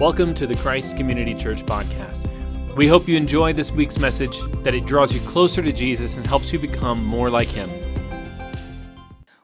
Welcome 0.00 0.34
to 0.34 0.46
the 0.48 0.56
Christ 0.56 0.96
Community 0.96 1.32
Church 1.34 1.64
podcast. 1.64 2.28
We 2.74 2.88
hope 2.88 3.06
you 3.06 3.16
enjoy 3.16 3.52
this 3.52 3.70
week's 3.70 3.96
message, 3.96 4.40
that 4.64 4.74
it 4.74 4.86
draws 4.86 5.14
you 5.14 5.20
closer 5.20 5.62
to 5.62 5.70
Jesus 5.70 6.16
and 6.16 6.26
helps 6.26 6.52
you 6.52 6.58
become 6.58 7.04
more 7.04 7.30
like 7.30 7.48
Him. 7.48 7.70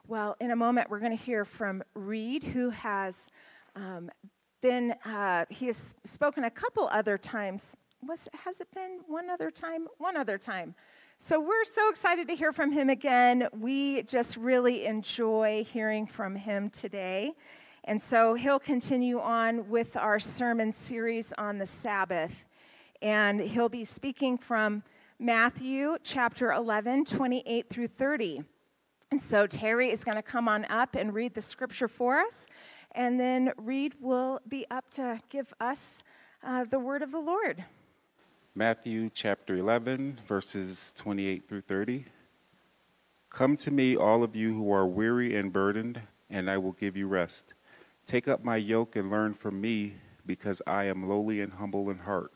Well, 0.09 0.35
in 0.41 0.51
a 0.51 0.55
moment, 0.57 0.89
we're 0.89 0.99
going 0.99 1.17
to 1.17 1.23
hear 1.23 1.45
from 1.45 1.81
Reid, 1.93 2.43
who 2.43 2.69
has 2.69 3.29
um, 3.77 4.11
been, 4.61 4.93
uh, 5.05 5.45
he 5.49 5.67
has 5.67 5.95
spoken 6.03 6.43
a 6.43 6.51
couple 6.51 6.89
other 6.91 7.17
times. 7.17 7.77
Was, 8.05 8.27
has 8.43 8.59
it 8.59 8.67
been 8.75 8.99
one 9.07 9.29
other 9.29 9.51
time? 9.51 9.87
One 9.99 10.17
other 10.17 10.37
time. 10.37 10.75
So 11.17 11.39
we're 11.39 11.63
so 11.63 11.89
excited 11.89 12.27
to 12.27 12.35
hear 12.35 12.51
from 12.51 12.73
him 12.73 12.89
again. 12.89 13.47
We 13.57 14.03
just 14.03 14.35
really 14.35 14.85
enjoy 14.85 15.63
hearing 15.63 16.07
from 16.07 16.35
him 16.35 16.69
today. 16.69 17.35
And 17.85 18.01
so 18.01 18.35
he'll 18.35 18.59
continue 18.59 19.19
on 19.19 19.67
with 19.69 19.97
our 19.97 20.19
sermon 20.19 20.71
series 20.71 21.33
on 21.37 21.57
the 21.57 21.65
Sabbath. 21.65 22.45
And 23.01 23.41
he'll 23.41 23.69
be 23.69 23.83
speaking 23.83 24.37
from 24.37 24.83
Matthew 25.19 25.97
chapter 26.03 26.51
11, 26.51 27.05
28 27.05 27.69
through 27.69 27.87
30. 27.87 28.43
And 29.09 29.21
so 29.21 29.47
Terry 29.47 29.89
is 29.89 30.03
going 30.03 30.15
to 30.15 30.21
come 30.21 30.47
on 30.47 30.65
up 30.65 30.95
and 30.95 31.13
read 31.13 31.33
the 31.33 31.41
scripture 31.41 31.87
for 31.87 32.19
us. 32.19 32.47
And 32.93 33.19
then 33.19 33.51
Reid 33.57 33.95
will 33.99 34.39
be 34.47 34.65
up 34.69 34.89
to 34.91 35.19
give 35.29 35.53
us 35.59 36.03
uh, 36.43 36.65
the 36.65 36.79
word 36.79 37.01
of 37.01 37.11
the 37.11 37.19
Lord. 37.19 37.65
Matthew 38.53 39.09
chapter 39.13 39.55
11, 39.55 40.21
verses 40.27 40.93
28 40.97 41.47
through 41.47 41.61
30. 41.61 42.05
Come 43.29 43.55
to 43.55 43.71
me, 43.71 43.95
all 43.95 44.23
of 44.23 44.35
you 44.35 44.53
who 44.53 44.71
are 44.71 44.85
weary 44.85 45.35
and 45.35 45.53
burdened, 45.53 46.01
and 46.29 46.49
I 46.49 46.57
will 46.57 46.73
give 46.73 46.97
you 46.97 47.07
rest. 47.07 47.53
Take 48.11 48.27
up 48.27 48.43
my 48.43 48.57
yoke 48.57 48.97
and 48.97 49.09
learn 49.09 49.33
from 49.33 49.61
me, 49.61 49.93
because 50.25 50.61
I 50.67 50.83
am 50.83 51.07
lowly 51.07 51.39
and 51.39 51.53
humble 51.53 51.89
in 51.89 51.99
heart, 51.99 52.33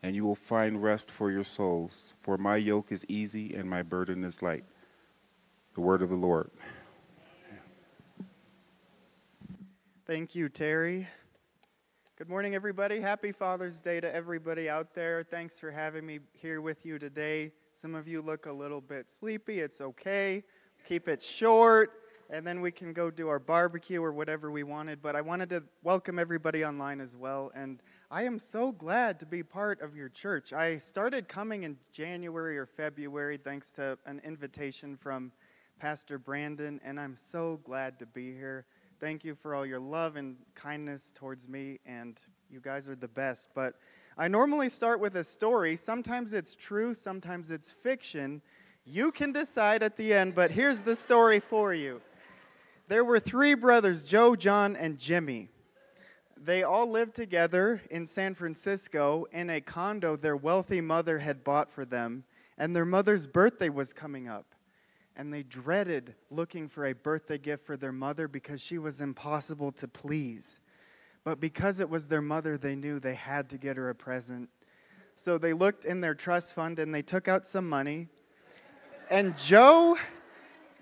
and 0.00 0.14
you 0.14 0.24
will 0.24 0.36
find 0.36 0.80
rest 0.80 1.10
for 1.10 1.28
your 1.32 1.42
souls. 1.42 2.14
For 2.22 2.38
my 2.38 2.54
yoke 2.54 2.92
is 2.92 3.04
easy 3.08 3.52
and 3.52 3.68
my 3.68 3.82
burden 3.82 4.22
is 4.22 4.42
light. 4.42 4.62
The 5.74 5.80
word 5.80 6.02
of 6.02 6.10
the 6.10 6.14
Lord. 6.14 6.52
Thank 10.06 10.36
you, 10.36 10.48
Terry. 10.48 11.08
Good 12.16 12.28
morning, 12.28 12.54
everybody. 12.54 13.00
Happy 13.00 13.32
Father's 13.32 13.80
Day 13.80 13.98
to 13.98 14.14
everybody 14.14 14.70
out 14.70 14.94
there. 14.94 15.24
Thanks 15.24 15.58
for 15.58 15.72
having 15.72 16.06
me 16.06 16.20
here 16.32 16.60
with 16.60 16.86
you 16.86 16.96
today. 16.96 17.50
Some 17.72 17.96
of 17.96 18.06
you 18.06 18.22
look 18.22 18.46
a 18.46 18.52
little 18.52 18.80
bit 18.80 19.10
sleepy. 19.10 19.58
It's 19.58 19.80
okay. 19.80 20.44
Keep 20.86 21.08
it 21.08 21.20
short 21.20 21.90
and 22.30 22.46
then 22.46 22.60
we 22.60 22.70
can 22.70 22.92
go 22.92 23.10
do 23.10 23.28
our 23.28 23.38
barbecue 23.38 24.02
or 24.02 24.12
whatever 24.12 24.50
we 24.50 24.62
wanted. 24.62 25.00
But 25.00 25.16
I 25.16 25.20
wanted 25.20 25.48
to 25.50 25.62
welcome 25.82 26.18
everybody 26.18 26.64
online 26.64 27.00
as 27.00 27.16
well. 27.16 27.50
And 27.54 27.80
I 28.10 28.24
am 28.24 28.38
so 28.38 28.72
glad 28.72 29.18
to 29.20 29.26
be 29.26 29.42
part 29.42 29.80
of 29.80 29.96
your 29.96 30.08
church. 30.08 30.52
I 30.52 30.78
started 30.78 31.28
coming 31.28 31.62
in 31.62 31.78
January 31.90 32.58
or 32.58 32.66
February 32.66 33.38
thanks 33.38 33.72
to 33.72 33.98
an 34.04 34.20
invitation 34.24 34.96
from 34.96 35.32
Pastor 35.78 36.18
Brandon, 36.18 36.80
and 36.84 36.98
I'm 36.98 37.16
so 37.16 37.60
glad 37.64 37.98
to 38.00 38.06
be 38.06 38.32
here. 38.32 38.66
Thank 39.00 39.24
you 39.24 39.36
for 39.36 39.54
all 39.54 39.64
your 39.64 39.78
love 39.78 40.16
and 40.16 40.36
kindness 40.54 41.12
towards 41.12 41.48
me, 41.48 41.78
and 41.86 42.20
you 42.50 42.60
guys 42.60 42.88
are 42.88 42.96
the 42.96 43.08
best. 43.08 43.50
But 43.54 43.74
I 44.18 44.26
normally 44.26 44.68
start 44.70 44.98
with 44.98 45.14
a 45.16 45.22
story. 45.22 45.76
Sometimes 45.76 46.32
it's 46.32 46.56
true, 46.56 46.94
sometimes 46.94 47.52
it's 47.52 47.70
fiction. 47.70 48.42
You 48.84 49.12
can 49.12 49.30
decide 49.30 49.82
at 49.82 49.96
the 49.96 50.12
end, 50.12 50.34
but 50.34 50.50
here's 50.50 50.80
the 50.80 50.96
story 50.96 51.38
for 51.38 51.72
you. 51.72 52.00
There 52.88 53.04
were 53.04 53.20
three 53.20 53.52
brothers, 53.52 54.02
Joe, 54.02 54.34
John, 54.34 54.74
and 54.74 54.98
Jimmy. 54.98 55.50
They 56.38 56.62
all 56.62 56.88
lived 56.88 57.14
together 57.14 57.82
in 57.90 58.06
San 58.06 58.34
Francisco 58.34 59.26
in 59.30 59.50
a 59.50 59.60
condo 59.60 60.16
their 60.16 60.38
wealthy 60.38 60.80
mother 60.80 61.18
had 61.18 61.44
bought 61.44 61.70
for 61.70 61.84
them, 61.84 62.24
and 62.56 62.74
their 62.74 62.86
mother's 62.86 63.26
birthday 63.26 63.68
was 63.68 63.92
coming 63.92 64.26
up. 64.26 64.54
And 65.16 65.34
they 65.34 65.42
dreaded 65.42 66.14
looking 66.30 66.66
for 66.66 66.86
a 66.86 66.94
birthday 66.94 67.36
gift 67.36 67.66
for 67.66 67.76
their 67.76 67.92
mother 67.92 68.26
because 68.26 68.62
she 68.62 68.78
was 68.78 69.02
impossible 69.02 69.70
to 69.72 69.86
please. 69.86 70.58
But 71.24 71.40
because 71.40 71.80
it 71.80 71.90
was 71.90 72.06
their 72.06 72.22
mother, 72.22 72.56
they 72.56 72.74
knew 72.74 73.00
they 73.00 73.16
had 73.16 73.50
to 73.50 73.58
get 73.58 73.76
her 73.76 73.90
a 73.90 73.94
present. 73.94 74.48
So 75.14 75.36
they 75.36 75.52
looked 75.52 75.84
in 75.84 76.00
their 76.00 76.14
trust 76.14 76.54
fund 76.54 76.78
and 76.78 76.94
they 76.94 77.02
took 77.02 77.28
out 77.28 77.46
some 77.46 77.68
money. 77.68 78.08
And 79.10 79.36
Joe 79.36 79.98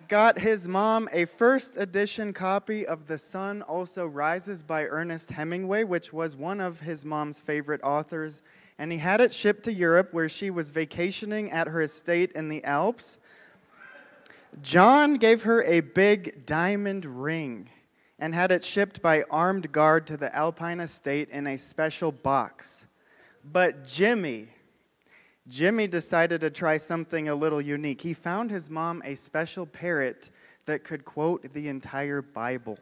got 0.08 0.38
his 0.38 0.68
mom 0.68 1.08
a 1.12 1.24
first 1.24 1.76
edition 1.76 2.32
copy 2.32 2.86
of 2.86 3.06
The 3.06 3.18
Sun 3.18 3.62
Also 3.62 4.06
Rises 4.06 4.62
by 4.62 4.84
Ernest 4.84 5.30
Hemingway, 5.30 5.84
which 5.84 6.12
was 6.12 6.36
one 6.36 6.60
of 6.60 6.80
his 6.80 7.04
mom's 7.04 7.40
favorite 7.40 7.82
authors. 7.82 8.42
And 8.78 8.92
he 8.92 8.98
had 8.98 9.20
it 9.20 9.32
shipped 9.32 9.64
to 9.64 9.72
Europe 9.72 10.12
where 10.12 10.28
she 10.28 10.50
was 10.50 10.70
vacationing 10.70 11.50
at 11.50 11.68
her 11.68 11.82
estate 11.82 12.32
in 12.32 12.48
the 12.48 12.62
Alps. 12.64 13.18
John 14.62 15.14
gave 15.14 15.42
her 15.42 15.62
a 15.64 15.80
big 15.80 16.46
diamond 16.46 17.04
ring 17.04 17.68
and 18.18 18.34
had 18.34 18.50
it 18.50 18.64
shipped 18.64 19.02
by 19.02 19.24
armed 19.30 19.72
guard 19.72 20.06
to 20.06 20.16
the 20.16 20.34
Alpine 20.34 20.80
estate 20.80 21.28
in 21.30 21.46
a 21.46 21.58
special 21.58 22.12
box. 22.12 22.86
But 23.44 23.86
Jimmy, 23.86 24.48
Jimmy 25.48 25.86
decided 25.86 26.40
to 26.40 26.50
try 26.50 26.76
something 26.76 27.28
a 27.28 27.34
little 27.34 27.60
unique. 27.60 28.00
He 28.00 28.14
found 28.14 28.50
his 28.50 28.68
mom 28.68 29.00
a 29.04 29.14
special 29.14 29.64
parrot 29.64 30.30
that 30.66 30.82
could 30.82 31.04
quote 31.04 31.52
the 31.52 31.68
entire 31.68 32.20
Bible. 32.20 32.76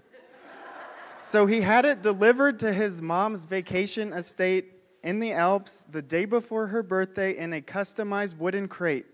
so 1.21 1.47
he 1.47 1.61
had 1.61 1.85
it 1.85 2.01
delivered 2.01 2.59
to 2.61 2.73
his 2.73 3.03
mom's 3.03 3.45
vacation 3.45 4.13
estate 4.13 4.73
in 5.03 5.21
the 5.21 5.33
Alps 5.33 5.85
the 5.91 6.01
day 6.01 6.25
before 6.25 6.69
her 6.69 6.83
birthday 6.83 7.37
in 7.37 7.53
a 7.53 7.61
customized 7.61 8.39
wooden 8.39 8.67
crate. 8.67 9.05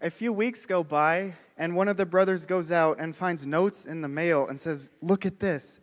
A 0.00 0.10
few 0.10 0.32
weeks 0.32 0.66
go 0.66 0.84
by, 0.84 1.34
and 1.56 1.74
one 1.74 1.88
of 1.88 1.96
the 1.96 2.06
brothers 2.06 2.46
goes 2.46 2.70
out 2.70 3.00
and 3.00 3.16
finds 3.16 3.46
notes 3.46 3.86
in 3.86 4.00
the 4.00 4.08
mail 4.08 4.46
and 4.46 4.60
says, 4.60 4.92
Look 5.02 5.26
at 5.26 5.40
this. 5.40 5.80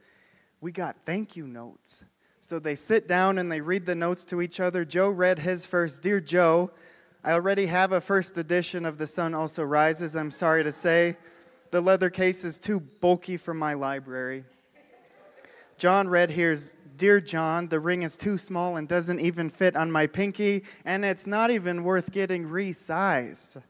We 0.61 0.71
got 0.71 0.95
thank 1.05 1.35
you 1.35 1.47
notes. 1.47 2.05
So 2.43 2.57
they 2.57 2.75
sit 2.75 3.07
down 3.07 3.37
and 3.37 3.51
they 3.51 3.61
read 3.61 3.85
the 3.85 3.95
notes 3.95 4.25
to 4.25 4.41
each 4.41 4.59
other. 4.59 4.83
Joe 4.83 5.09
read 5.09 5.39
his 5.39 5.67
first 5.67 6.01
Dear 6.01 6.19
Joe, 6.19 6.71
I 7.23 7.33
already 7.33 7.67
have 7.67 7.91
a 7.91 8.01
first 8.01 8.35
edition 8.35 8.83
of 8.83 8.97
The 8.97 9.05
Sun 9.05 9.35
Also 9.35 9.63
Rises. 9.63 10.15
I'm 10.15 10.31
sorry 10.31 10.63
to 10.63 10.71
say. 10.71 11.17
The 11.69 11.79
leather 11.79 12.09
case 12.09 12.43
is 12.43 12.57
too 12.57 12.79
bulky 12.79 13.37
for 13.37 13.53
my 13.53 13.75
library. 13.75 14.43
John 15.77 16.09
read 16.09 16.31
here's 16.31 16.75
Dear 16.97 17.21
John, 17.21 17.67
the 17.67 17.79
ring 17.79 18.01
is 18.01 18.17
too 18.17 18.39
small 18.39 18.75
and 18.75 18.87
doesn't 18.87 19.19
even 19.19 19.49
fit 19.49 19.75
on 19.75 19.91
my 19.91 20.07
pinky, 20.07 20.63
and 20.83 21.05
it's 21.05 21.25
not 21.25 21.51
even 21.51 21.83
worth 21.83 22.11
getting 22.11 22.45
resized. 22.45 23.61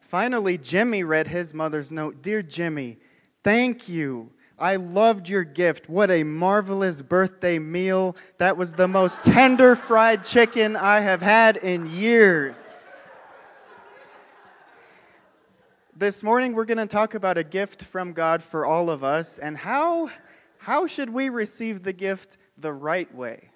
Finally, 0.00 0.58
Jimmy 0.58 1.04
read 1.04 1.28
his 1.28 1.52
mother's 1.52 1.90
note 1.90 2.22
Dear 2.22 2.42
Jimmy, 2.42 2.98
thank 3.42 3.88
you. 3.88 4.30
I 4.60 4.76
loved 4.76 5.30
your 5.30 5.42
gift. 5.42 5.88
What 5.88 6.10
a 6.10 6.22
marvelous 6.22 7.00
birthday 7.00 7.58
meal. 7.58 8.14
That 8.36 8.58
was 8.58 8.74
the 8.74 8.86
most 8.86 9.22
tender 9.22 9.74
fried 9.74 10.22
chicken 10.22 10.76
I 10.76 11.00
have 11.00 11.22
had 11.22 11.56
in 11.56 11.90
years. 11.90 12.86
This 15.96 16.22
morning, 16.22 16.54
we're 16.54 16.66
going 16.66 16.78
to 16.78 16.86
talk 16.86 17.14
about 17.14 17.38
a 17.38 17.44
gift 17.44 17.84
from 17.84 18.12
God 18.12 18.42
for 18.42 18.66
all 18.66 18.90
of 18.90 19.02
us 19.02 19.38
and 19.38 19.56
how, 19.56 20.10
how 20.58 20.86
should 20.86 21.08
we 21.08 21.30
receive 21.30 21.82
the 21.82 21.94
gift 21.94 22.36
the 22.58 22.72
right 22.72 23.12
way? 23.14 23.48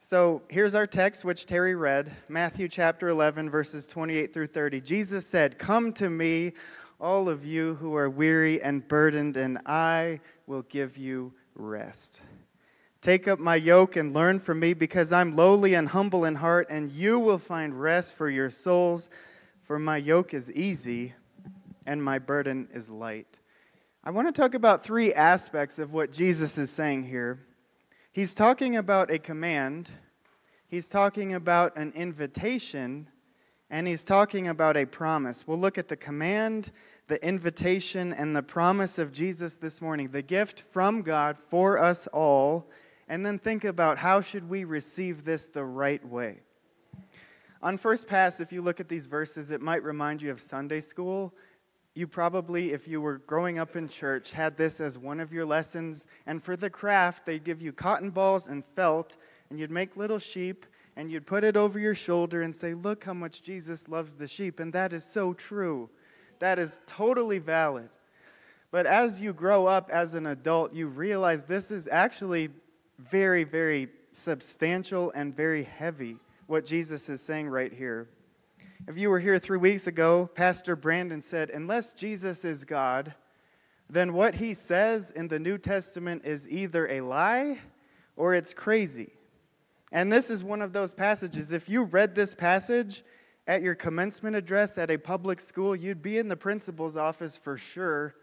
So 0.00 0.42
here's 0.48 0.74
our 0.74 0.86
text, 0.86 1.24
which 1.24 1.46
Terry 1.46 1.74
read 1.76 2.14
Matthew 2.28 2.68
chapter 2.68 3.08
11, 3.08 3.50
verses 3.50 3.86
28 3.86 4.32
through 4.32 4.46
30. 4.48 4.80
Jesus 4.80 5.26
said, 5.26 5.58
Come 5.58 5.92
to 5.94 6.10
me 6.10 6.52
all 7.00 7.28
of 7.28 7.44
you 7.44 7.74
who 7.76 7.94
are 7.96 8.10
weary 8.10 8.62
and 8.62 8.86
burdened, 8.86 9.36
and 9.36 9.58
I 9.66 10.20
will 10.46 10.62
give 10.62 10.96
you 10.96 11.32
rest. 11.54 12.20
Take 13.00 13.28
up 13.28 13.38
my 13.38 13.56
yoke 13.56 13.96
and 13.96 14.14
learn 14.14 14.40
from 14.40 14.60
me, 14.60 14.74
because 14.74 15.12
I'm 15.12 15.36
lowly 15.36 15.74
and 15.74 15.88
humble 15.88 16.24
in 16.24 16.34
heart, 16.34 16.68
and 16.70 16.90
you 16.90 17.18
will 17.18 17.38
find 17.38 17.80
rest 17.80 18.14
for 18.14 18.28
your 18.28 18.50
souls. 18.50 19.10
For 19.62 19.78
my 19.78 19.96
yoke 19.96 20.32
is 20.32 20.52
easy 20.52 21.14
and 21.86 22.02
my 22.02 22.18
burden 22.18 22.68
is 22.72 22.88
light. 22.90 23.40
I 24.04 24.10
want 24.10 24.28
to 24.28 24.32
talk 24.32 24.54
about 24.54 24.84
three 24.84 25.12
aspects 25.12 25.78
of 25.78 25.92
what 25.92 26.12
Jesus 26.12 26.58
is 26.58 26.70
saying 26.70 27.04
here. 27.04 27.40
He's 28.12 28.34
talking 28.34 28.76
about 28.76 29.10
a 29.10 29.18
command, 29.18 29.90
he's 30.68 30.88
talking 30.88 31.34
about 31.34 31.76
an 31.76 31.92
invitation, 31.96 33.08
and 33.68 33.88
he's 33.88 34.04
talking 34.04 34.46
about 34.46 34.76
a 34.76 34.84
promise. 34.84 35.46
We'll 35.46 35.58
look 35.58 35.78
at 35.78 35.88
the 35.88 35.96
command, 35.96 36.70
the 37.08 37.24
invitation, 37.24 38.12
and 38.12 38.34
the 38.34 38.42
promise 38.42 38.98
of 38.98 39.12
Jesus 39.12 39.56
this 39.56 39.80
morning, 39.80 40.08
the 40.08 40.22
gift 40.22 40.60
from 40.60 41.02
God 41.02 41.38
for 41.48 41.78
us 41.78 42.08
all, 42.08 42.68
and 43.08 43.24
then 43.24 43.38
think 43.38 43.64
about 43.64 43.98
how 43.98 44.20
should 44.20 44.48
we 44.48 44.64
receive 44.64 45.24
this 45.24 45.46
the 45.46 45.64
right 45.64 46.04
way. 46.04 46.40
On 47.62 47.78
first 47.78 48.08
pass, 48.08 48.40
if 48.40 48.52
you 48.52 48.60
look 48.60 48.80
at 48.80 48.88
these 48.88 49.06
verses, 49.06 49.52
it 49.52 49.60
might 49.60 49.84
remind 49.84 50.20
you 50.20 50.30
of 50.30 50.40
Sunday 50.40 50.80
school. 50.80 51.32
you 51.94 52.06
probably, 52.06 52.72
if 52.72 52.86
you 52.86 53.00
were 53.00 53.18
growing 53.18 53.58
up 53.58 53.74
in 53.74 53.88
church, 53.88 54.32
had 54.32 54.56
this 54.56 54.80
as 54.80 54.98
one 54.98 55.18
of 55.18 55.32
your 55.32 55.46
lessons. 55.46 56.06
And 56.26 56.42
for 56.42 56.54
the 56.54 56.68
craft, 56.68 57.24
they'd 57.24 57.42
give 57.42 57.62
you 57.62 57.72
cotton 57.72 58.10
balls 58.10 58.48
and 58.48 58.62
felt, 58.74 59.16
and 59.48 59.58
you'd 59.58 59.70
make 59.70 59.96
little 59.96 60.18
sheep, 60.18 60.66
and 60.96 61.10
you'd 61.10 61.26
put 61.26 61.42
it 61.42 61.56
over 61.56 61.78
your 61.78 61.94
shoulder 61.94 62.42
and 62.42 62.54
say, 62.54 62.74
Look 62.74 63.04
how 63.04 63.14
much 63.14 63.42
Jesus 63.42 63.88
loves 63.88 64.16
the 64.16 64.28
sheep. 64.28 64.60
And 64.60 64.72
that 64.74 64.92
is 64.92 65.04
so 65.04 65.32
true. 65.32 65.88
That 66.38 66.58
is 66.58 66.80
totally 66.86 67.38
valid. 67.38 67.88
But 68.70 68.86
as 68.86 69.20
you 69.20 69.32
grow 69.32 69.66
up 69.66 69.90
as 69.90 70.14
an 70.14 70.26
adult, 70.26 70.74
you 70.74 70.86
realize 70.88 71.44
this 71.44 71.70
is 71.70 71.88
actually 71.90 72.50
very, 72.98 73.44
very 73.44 73.88
substantial 74.12 75.10
and 75.12 75.34
very 75.34 75.64
heavy, 75.64 76.16
what 76.46 76.64
Jesus 76.64 77.08
is 77.08 77.20
saying 77.20 77.48
right 77.48 77.72
here. 77.72 78.08
If 78.88 78.96
you 78.98 79.10
were 79.10 79.18
here 79.18 79.38
three 79.38 79.58
weeks 79.58 79.86
ago, 79.86 80.30
Pastor 80.34 80.76
Brandon 80.76 81.20
said, 81.20 81.50
Unless 81.50 81.94
Jesus 81.94 82.44
is 82.44 82.64
God, 82.64 83.14
then 83.88 84.12
what 84.12 84.34
he 84.34 84.54
says 84.54 85.10
in 85.10 85.28
the 85.28 85.38
New 85.38 85.58
Testament 85.58 86.22
is 86.24 86.48
either 86.48 86.88
a 86.88 87.00
lie 87.00 87.58
or 88.16 88.34
it's 88.34 88.52
crazy. 88.52 89.10
And 89.92 90.12
this 90.12 90.30
is 90.30 90.42
one 90.42 90.62
of 90.62 90.72
those 90.72 90.94
passages. 90.94 91.52
If 91.52 91.68
you 91.68 91.84
read 91.84 92.14
this 92.14 92.34
passage 92.34 93.04
at 93.46 93.62
your 93.62 93.74
commencement 93.74 94.34
address 94.34 94.76
at 94.76 94.90
a 94.90 94.98
public 94.98 95.40
school, 95.40 95.76
you'd 95.76 96.02
be 96.02 96.18
in 96.18 96.28
the 96.28 96.36
principal's 96.36 96.96
office 96.96 97.36
for 97.36 97.56
sure. 97.56 98.14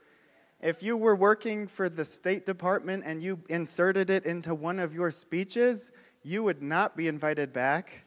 If 0.61 0.83
you 0.83 0.97
were 0.97 1.15
working 1.15 1.67
for 1.67 1.89
the 1.89 2.05
State 2.05 2.45
Department 2.45 3.03
and 3.05 3.21
you 3.21 3.39
inserted 3.49 4.09
it 4.09 4.25
into 4.25 4.53
one 4.55 4.79
of 4.79 4.93
your 4.93 5.11
speeches, 5.11 5.91
you 6.23 6.43
would 6.43 6.61
not 6.61 6.95
be 6.95 7.07
invited 7.07 7.53
back. 7.53 8.05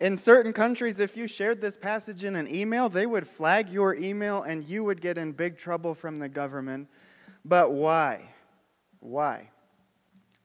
In 0.00 0.16
certain 0.16 0.52
countries, 0.52 0.98
if 0.98 1.16
you 1.16 1.28
shared 1.28 1.60
this 1.60 1.76
passage 1.76 2.24
in 2.24 2.34
an 2.34 2.52
email, 2.52 2.88
they 2.88 3.06
would 3.06 3.26
flag 3.26 3.70
your 3.70 3.94
email 3.94 4.42
and 4.42 4.64
you 4.64 4.82
would 4.82 5.00
get 5.00 5.16
in 5.18 5.30
big 5.30 5.56
trouble 5.56 5.94
from 5.94 6.18
the 6.18 6.28
government. 6.28 6.88
But 7.44 7.72
why? 7.72 8.28
Why? 8.98 9.50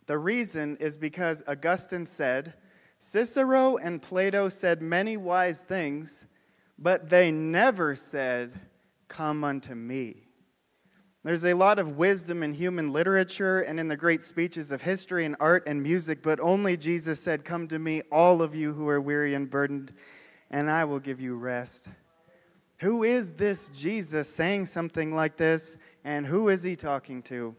The 0.05 0.17
reason 0.17 0.77
is 0.77 0.95
because 0.95 1.43
Augustine 1.47 2.05
said, 2.05 2.53
Cicero 2.99 3.77
and 3.77 4.01
Plato 4.01 4.49
said 4.49 4.81
many 4.81 5.17
wise 5.17 5.63
things, 5.63 6.25
but 6.79 7.09
they 7.09 7.31
never 7.31 7.95
said, 7.95 8.59
Come 9.07 9.43
unto 9.43 9.75
me. 9.75 10.27
There's 11.23 11.45
a 11.45 11.53
lot 11.53 11.77
of 11.77 11.97
wisdom 11.97 12.41
in 12.41 12.53
human 12.53 12.91
literature 12.91 13.61
and 13.61 13.79
in 13.79 13.87
the 13.87 13.97
great 13.97 14.23
speeches 14.23 14.71
of 14.71 14.81
history 14.81 15.25
and 15.25 15.35
art 15.39 15.63
and 15.67 15.83
music, 15.83 16.23
but 16.23 16.39
only 16.39 16.77
Jesus 16.77 17.19
said, 17.19 17.43
Come 17.43 17.67
to 17.67 17.79
me, 17.79 18.01
all 18.11 18.41
of 18.41 18.55
you 18.55 18.73
who 18.73 18.87
are 18.87 19.01
weary 19.01 19.33
and 19.33 19.49
burdened, 19.49 19.93
and 20.49 20.71
I 20.71 20.85
will 20.85 20.99
give 20.99 21.19
you 21.19 21.35
rest. 21.35 21.89
Who 22.79 23.03
is 23.03 23.33
this 23.33 23.69
Jesus 23.69 24.33
saying 24.33 24.67
something 24.67 25.13
like 25.13 25.35
this, 25.35 25.77
and 26.03 26.25
who 26.25 26.49
is 26.49 26.63
he 26.63 26.75
talking 26.75 27.21
to? 27.23 27.55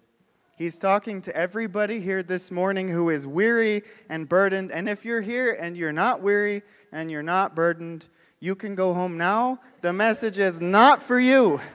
He's 0.59 0.81
talking 0.81 1.23
to 1.23 1.37
everybody 1.37 2.01
here 2.01 2.25
this 2.25 2.51
morning 2.51 2.89
who 2.89 3.11
is 3.11 3.25
weary 3.25 3.85
and 4.09 4.29
burdened. 4.29 4.73
And 4.73 4.89
if 4.89 5.05
you're 5.05 5.21
here 5.21 5.53
and 5.53 5.77
you're 5.77 5.93
not 5.93 6.21
weary 6.21 6.65
and 6.91 7.09
you're 7.09 7.23
not 7.23 7.55
burdened, 7.55 8.09
you 8.41 8.57
can 8.57 8.75
go 8.75 8.93
home 8.93 9.17
now. 9.17 9.61
The 9.83 9.93
message 9.93 10.41
is 10.41 10.61
not 10.61 11.01
for 11.01 11.21
you. 11.21 11.61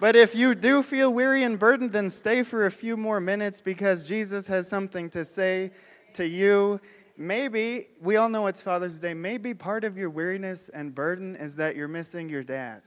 But 0.00 0.16
if 0.16 0.34
you 0.34 0.56
do 0.56 0.82
feel 0.82 1.14
weary 1.14 1.44
and 1.44 1.56
burdened, 1.56 1.92
then 1.92 2.10
stay 2.10 2.42
for 2.42 2.66
a 2.66 2.70
few 2.70 2.96
more 2.96 3.20
minutes 3.20 3.60
because 3.60 4.06
Jesus 4.06 4.48
has 4.48 4.68
something 4.68 5.08
to 5.10 5.24
say 5.24 5.70
to 6.14 6.26
you. 6.26 6.80
Maybe, 7.16 7.86
we 8.02 8.16
all 8.16 8.28
know 8.28 8.48
it's 8.48 8.60
Father's 8.60 8.98
Day, 8.98 9.14
maybe 9.14 9.54
part 9.54 9.84
of 9.84 9.96
your 9.96 10.10
weariness 10.10 10.68
and 10.68 10.92
burden 10.92 11.36
is 11.36 11.54
that 11.56 11.76
you're 11.76 11.88
missing 11.88 12.28
your 12.28 12.42
dad. 12.42 12.82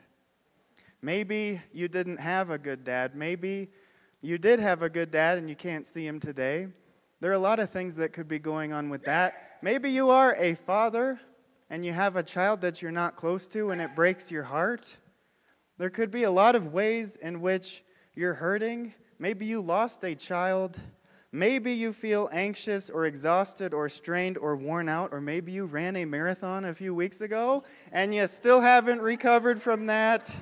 Maybe 1.02 1.62
you 1.72 1.88
didn't 1.88 2.18
have 2.18 2.50
a 2.50 2.58
good 2.58 2.84
dad. 2.84 3.16
Maybe 3.16 3.70
you 4.22 4.38
did 4.38 4.60
have 4.60 4.82
a 4.82 4.90
good 4.90 5.12
dad 5.12 5.38
and 5.38 5.48
you 5.50 5.56
can't 5.56 5.86
see 5.86 6.06
him 6.06 6.20
today. 6.20 6.68
There 7.20 7.32
are 7.32 7.36
a 7.36 7.40
lot 7.40 7.60
of 7.60 7.70
things 7.70 7.96
that 7.98 8.14
could 8.14 8.28
be 8.28 8.40
going 8.40 8.74
on 8.74 8.90
with 8.90 9.04
that. 9.06 9.58
Maybe 9.62 9.92
you 9.92 10.10
are 10.10 10.36
a 10.36 10.56
father 10.56 11.20
and 11.70 11.86
you 11.86 11.94
have 11.94 12.16
a 12.16 12.24
child 12.24 12.62
that 12.62 12.82
you're 12.82 12.92
not 12.92 13.16
close 13.16 13.48
to 13.50 13.72
and 13.72 13.82
it 13.82 13.96
breaks 13.96 14.32
your 14.32 14.44
heart. 14.44 14.96
There 15.78 15.90
could 15.90 16.12
be 16.12 16.24
a 16.24 16.32
lot 16.32 16.56
of 16.56 16.74
ways 16.74 17.16
in 17.16 17.42
which 17.42 17.84
you're 18.16 18.34
hurting. 18.34 18.94
Maybe 19.20 19.46
you 19.46 19.62
lost 19.62 20.04
a 20.04 20.16
child. 20.16 20.80
Maybe 21.32 21.74
you 21.74 21.94
feel 21.94 22.30
anxious 22.32 22.90
or 22.90 23.06
exhausted 23.06 23.74
or 23.74 23.90
strained 23.90 24.38
or 24.38 24.56
worn 24.56 24.90
out, 24.90 25.12
or 25.12 25.22
maybe 25.22 25.52
you 25.52 25.66
ran 25.66 25.96
a 25.96 26.06
marathon 26.06 26.66
a 26.66 26.74
few 26.74 26.96
weeks 26.96 27.22
ago 27.22 27.64
and 27.92 28.16
you 28.16 28.26
still 28.28 28.62
haven't 28.62 29.02
recovered 29.02 29.62
from 29.62 29.86
that. 29.88 30.36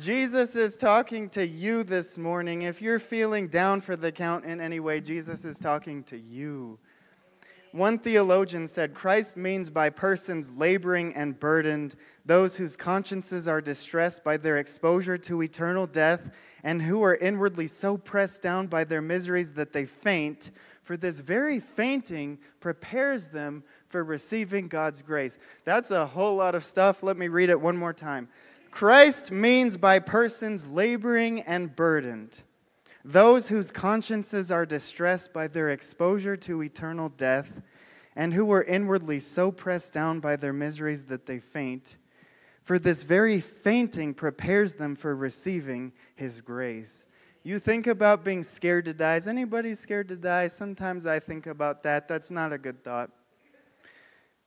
Jesus 0.00 0.56
is 0.56 0.76
talking 0.76 1.28
to 1.30 1.46
you 1.46 1.84
this 1.84 2.18
morning. 2.18 2.62
If 2.62 2.82
you're 2.82 2.98
feeling 2.98 3.46
down 3.46 3.80
for 3.80 3.94
the 3.94 4.10
count 4.10 4.44
in 4.44 4.60
any 4.60 4.80
way, 4.80 5.00
Jesus 5.00 5.44
is 5.44 5.56
talking 5.56 6.02
to 6.04 6.18
you. 6.18 6.80
One 7.70 8.00
theologian 8.00 8.66
said 8.66 8.92
Christ 8.92 9.36
means 9.36 9.70
by 9.70 9.90
persons 9.90 10.50
laboring 10.56 11.14
and 11.14 11.38
burdened, 11.38 11.94
those 12.26 12.56
whose 12.56 12.74
consciences 12.74 13.46
are 13.46 13.60
distressed 13.60 14.24
by 14.24 14.36
their 14.36 14.58
exposure 14.58 15.16
to 15.18 15.42
eternal 15.44 15.86
death, 15.86 16.22
and 16.64 16.82
who 16.82 17.00
are 17.04 17.14
inwardly 17.14 17.68
so 17.68 17.96
pressed 17.96 18.42
down 18.42 18.66
by 18.66 18.82
their 18.82 19.02
miseries 19.02 19.52
that 19.52 19.72
they 19.72 19.86
faint. 19.86 20.50
For 20.82 20.96
this 20.96 21.20
very 21.20 21.60
fainting 21.60 22.38
prepares 22.58 23.28
them 23.28 23.62
for 23.88 24.02
receiving 24.02 24.66
God's 24.66 25.02
grace. 25.02 25.38
That's 25.64 25.92
a 25.92 26.04
whole 26.04 26.34
lot 26.34 26.56
of 26.56 26.64
stuff. 26.64 27.04
Let 27.04 27.16
me 27.16 27.28
read 27.28 27.48
it 27.48 27.60
one 27.60 27.76
more 27.76 27.92
time. 27.92 28.28
Christ 28.74 29.30
means 29.30 29.76
by 29.76 30.00
persons 30.00 30.66
laboring 30.66 31.42
and 31.42 31.76
burdened 31.76 32.42
those 33.04 33.46
whose 33.46 33.70
consciences 33.70 34.50
are 34.50 34.66
distressed 34.66 35.32
by 35.32 35.46
their 35.46 35.70
exposure 35.70 36.36
to 36.38 36.60
eternal 36.60 37.08
death, 37.08 37.62
and 38.16 38.34
who 38.34 38.50
are 38.50 38.64
inwardly 38.64 39.20
so 39.20 39.52
pressed 39.52 39.92
down 39.92 40.18
by 40.18 40.34
their 40.34 40.52
miseries 40.52 41.04
that 41.04 41.24
they 41.24 41.38
faint. 41.38 41.98
For 42.64 42.80
this 42.80 43.04
very 43.04 43.38
fainting 43.38 44.12
prepares 44.12 44.74
them 44.74 44.96
for 44.96 45.14
receiving 45.14 45.92
his 46.16 46.40
grace. 46.40 47.06
You 47.44 47.60
think 47.60 47.86
about 47.86 48.24
being 48.24 48.42
scared 48.42 48.86
to 48.86 48.94
die. 48.94 49.14
Is 49.14 49.28
anybody 49.28 49.76
scared 49.76 50.08
to 50.08 50.16
die? 50.16 50.48
Sometimes 50.48 51.06
I 51.06 51.20
think 51.20 51.46
about 51.46 51.84
that. 51.84 52.08
That's 52.08 52.32
not 52.32 52.52
a 52.52 52.58
good 52.58 52.82
thought. 52.82 53.10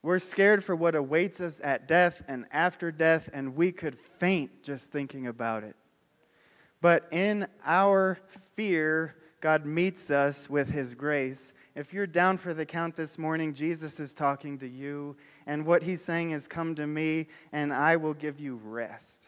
We're 0.07 0.19
scared 0.19 0.63
for 0.63 0.73
what 0.73 0.95
awaits 0.95 1.41
us 1.41 1.59
at 1.61 1.85
death 1.85 2.23
and 2.29 2.45
after 2.53 2.93
death, 2.93 3.29
and 3.33 3.57
we 3.57 3.73
could 3.73 3.99
faint 3.99 4.63
just 4.63 4.89
thinking 4.89 5.27
about 5.27 5.65
it. 5.65 5.75
But 6.79 7.09
in 7.11 7.45
our 7.65 8.17
fear, 8.55 9.17
God 9.41 9.65
meets 9.65 10.09
us 10.09 10.49
with 10.49 10.69
his 10.69 10.93
grace. 10.93 11.51
If 11.75 11.93
you're 11.93 12.07
down 12.07 12.37
for 12.37 12.53
the 12.53 12.65
count 12.65 12.95
this 12.95 13.17
morning, 13.17 13.53
Jesus 13.53 13.99
is 13.99 14.13
talking 14.13 14.57
to 14.59 14.67
you, 14.69 15.17
and 15.45 15.65
what 15.65 15.83
he's 15.83 16.05
saying 16.05 16.31
is, 16.31 16.47
Come 16.47 16.73
to 16.75 16.87
me, 16.87 17.27
and 17.51 17.73
I 17.73 17.97
will 17.97 18.13
give 18.13 18.39
you 18.39 18.61
rest. 18.63 19.27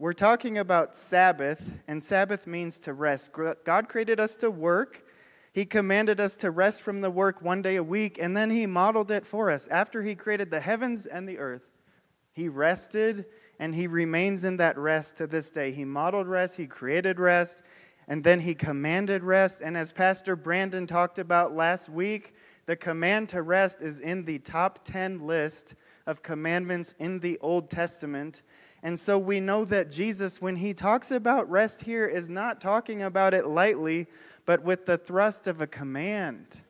We're 0.00 0.12
talking 0.12 0.58
about 0.58 0.96
Sabbath, 0.96 1.70
and 1.86 2.02
Sabbath 2.02 2.48
means 2.48 2.80
to 2.80 2.94
rest. 2.94 3.30
God 3.62 3.88
created 3.88 4.18
us 4.18 4.34
to 4.38 4.50
work. 4.50 5.03
He 5.54 5.64
commanded 5.64 6.20
us 6.20 6.36
to 6.38 6.50
rest 6.50 6.82
from 6.82 7.00
the 7.00 7.10
work 7.10 7.40
one 7.40 7.62
day 7.62 7.76
a 7.76 7.82
week, 7.82 8.18
and 8.20 8.36
then 8.36 8.50
He 8.50 8.66
modeled 8.66 9.10
it 9.10 9.24
for 9.24 9.50
us. 9.50 9.66
After 9.68 10.02
He 10.02 10.14
created 10.14 10.50
the 10.50 10.60
heavens 10.60 11.06
and 11.06 11.26
the 11.26 11.38
earth, 11.38 11.62
He 12.34 12.48
rested 12.48 13.24
and 13.58 13.74
he 13.74 13.86
remains 13.86 14.44
in 14.44 14.56
that 14.56 14.76
rest 14.78 15.16
to 15.16 15.26
this 15.26 15.50
day. 15.50 15.72
He 15.72 15.84
modeled 15.84 16.28
rest, 16.28 16.56
he 16.56 16.66
created 16.66 17.18
rest, 17.18 17.62
and 18.08 18.22
then 18.22 18.40
he 18.40 18.54
commanded 18.54 19.22
rest. 19.22 19.60
And 19.60 19.76
as 19.76 19.92
Pastor 19.92 20.36
Brandon 20.36 20.86
talked 20.86 21.18
about 21.18 21.54
last 21.54 21.88
week, 21.88 22.34
the 22.66 22.76
command 22.76 23.28
to 23.30 23.42
rest 23.42 23.82
is 23.82 24.00
in 24.00 24.24
the 24.24 24.38
top 24.38 24.84
10 24.84 25.26
list 25.26 25.74
of 26.06 26.22
commandments 26.22 26.94
in 26.98 27.20
the 27.20 27.38
Old 27.40 27.70
Testament. 27.70 28.42
And 28.82 28.98
so 28.98 29.18
we 29.18 29.40
know 29.40 29.64
that 29.66 29.90
Jesus, 29.90 30.42
when 30.42 30.56
he 30.56 30.74
talks 30.74 31.10
about 31.10 31.48
rest 31.50 31.82
here, 31.82 32.06
is 32.06 32.28
not 32.28 32.60
talking 32.60 33.02
about 33.02 33.32
it 33.32 33.46
lightly, 33.46 34.06
but 34.46 34.62
with 34.62 34.86
the 34.86 34.98
thrust 34.98 35.46
of 35.46 35.60
a 35.60 35.66
command. 35.66 36.60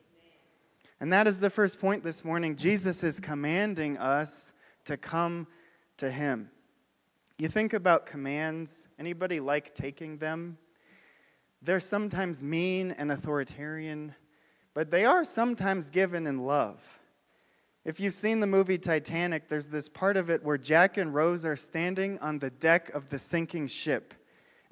And 0.99 1.11
that 1.11 1.27
is 1.27 1.39
the 1.39 1.49
first 1.49 1.79
point 1.79 2.03
this 2.03 2.23
morning. 2.23 2.55
Jesus 2.55 3.03
is 3.03 3.19
commanding 3.19 3.97
us 3.97 4.53
to 4.85 4.97
come 4.97 5.47
to 5.97 6.09
him. 6.09 6.49
You 7.37 7.49
think 7.49 7.73
about 7.73 8.05
commands, 8.05 8.87
anybody 8.97 9.39
like 9.41 9.75
taking 9.75 10.17
them? 10.17 10.57
They're 11.61 11.81
sometimes 11.81 12.41
mean 12.41 12.91
and 12.91 13.11
authoritarian, 13.11 14.15
but 14.73 14.89
they 14.89 15.03
are 15.03 15.25
sometimes 15.25 15.89
given 15.89 16.27
in 16.27 16.45
love. 16.45 16.81
If 17.83 17.99
you've 17.99 18.13
seen 18.13 18.39
the 18.39 18.47
movie 18.47 18.77
Titanic, 18.77 19.47
there's 19.47 19.67
this 19.67 19.89
part 19.89 20.17
of 20.17 20.29
it 20.29 20.43
where 20.43 20.57
Jack 20.57 20.97
and 20.97 21.13
Rose 21.13 21.43
are 21.43 21.55
standing 21.55 22.17
on 22.19 22.39
the 22.39 22.49
deck 22.49 22.89
of 22.95 23.09
the 23.09 23.19
sinking 23.19 23.67
ship. 23.67 24.13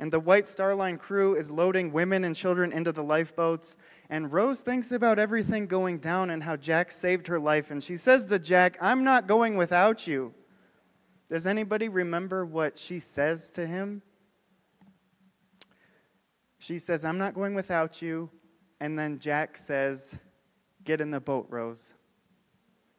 And 0.04 0.12
the 0.12 0.20
White 0.20 0.48
Star 0.48 0.76
Line 0.76 0.98
crew 0.98 1.34
is 1.36 1.50
loading 1.50 1.94
women 1.94 2.26
and 2.26 2.36
children 2.36 2.74
into 2.74 2.92
the 2.92 3.02
lifeboats. 3.02 3.78
And 4.10 4.34
Rose 4.34 4.60
thinks 4.60 4.92
about 4.92 5.18
everything 5.18 5.66
going 5.66 6.00
down 6.00 6.30
and 6.30 6.44
how 6.44 6.58
Jack 6.58 6.92
saved 6.92 7.26
her 7.28 7.40
life. 7.40 7.72
And 7.72 7.82
she 7.82 7.96
says 7.96 8.26
to 8.26 8.38
Jack, 8.38 8.78
I'm 8.82 9.06
not 9.06 9.28
going 9.28 9.56
without 9.56 10.06
you. 10.06 10.34
Does 11.30 11.48
anybody 11.48 11.88
remember 11.88 12.46
what 12.46 12.78
she 12.78 13.00
says 13.00 13.50
to 13.52 13.66
him? 13.66 14.02
She 16.60 16.80
says, 16.80 17.06
I'm 17.06 17.18
not 17.18 17.34
going 17.34 17.56
without 17.56 18.02
you. 18.02 18.30
And 18.82 19.00
then 19.00 19.20
Jack 19.20 19.56
says, 19.56 20.18
Get 20.84 21.00
in 21.00 21.12
the 21.12 21.22
boat, 21.22 21.48
Rose. 21.50 21.94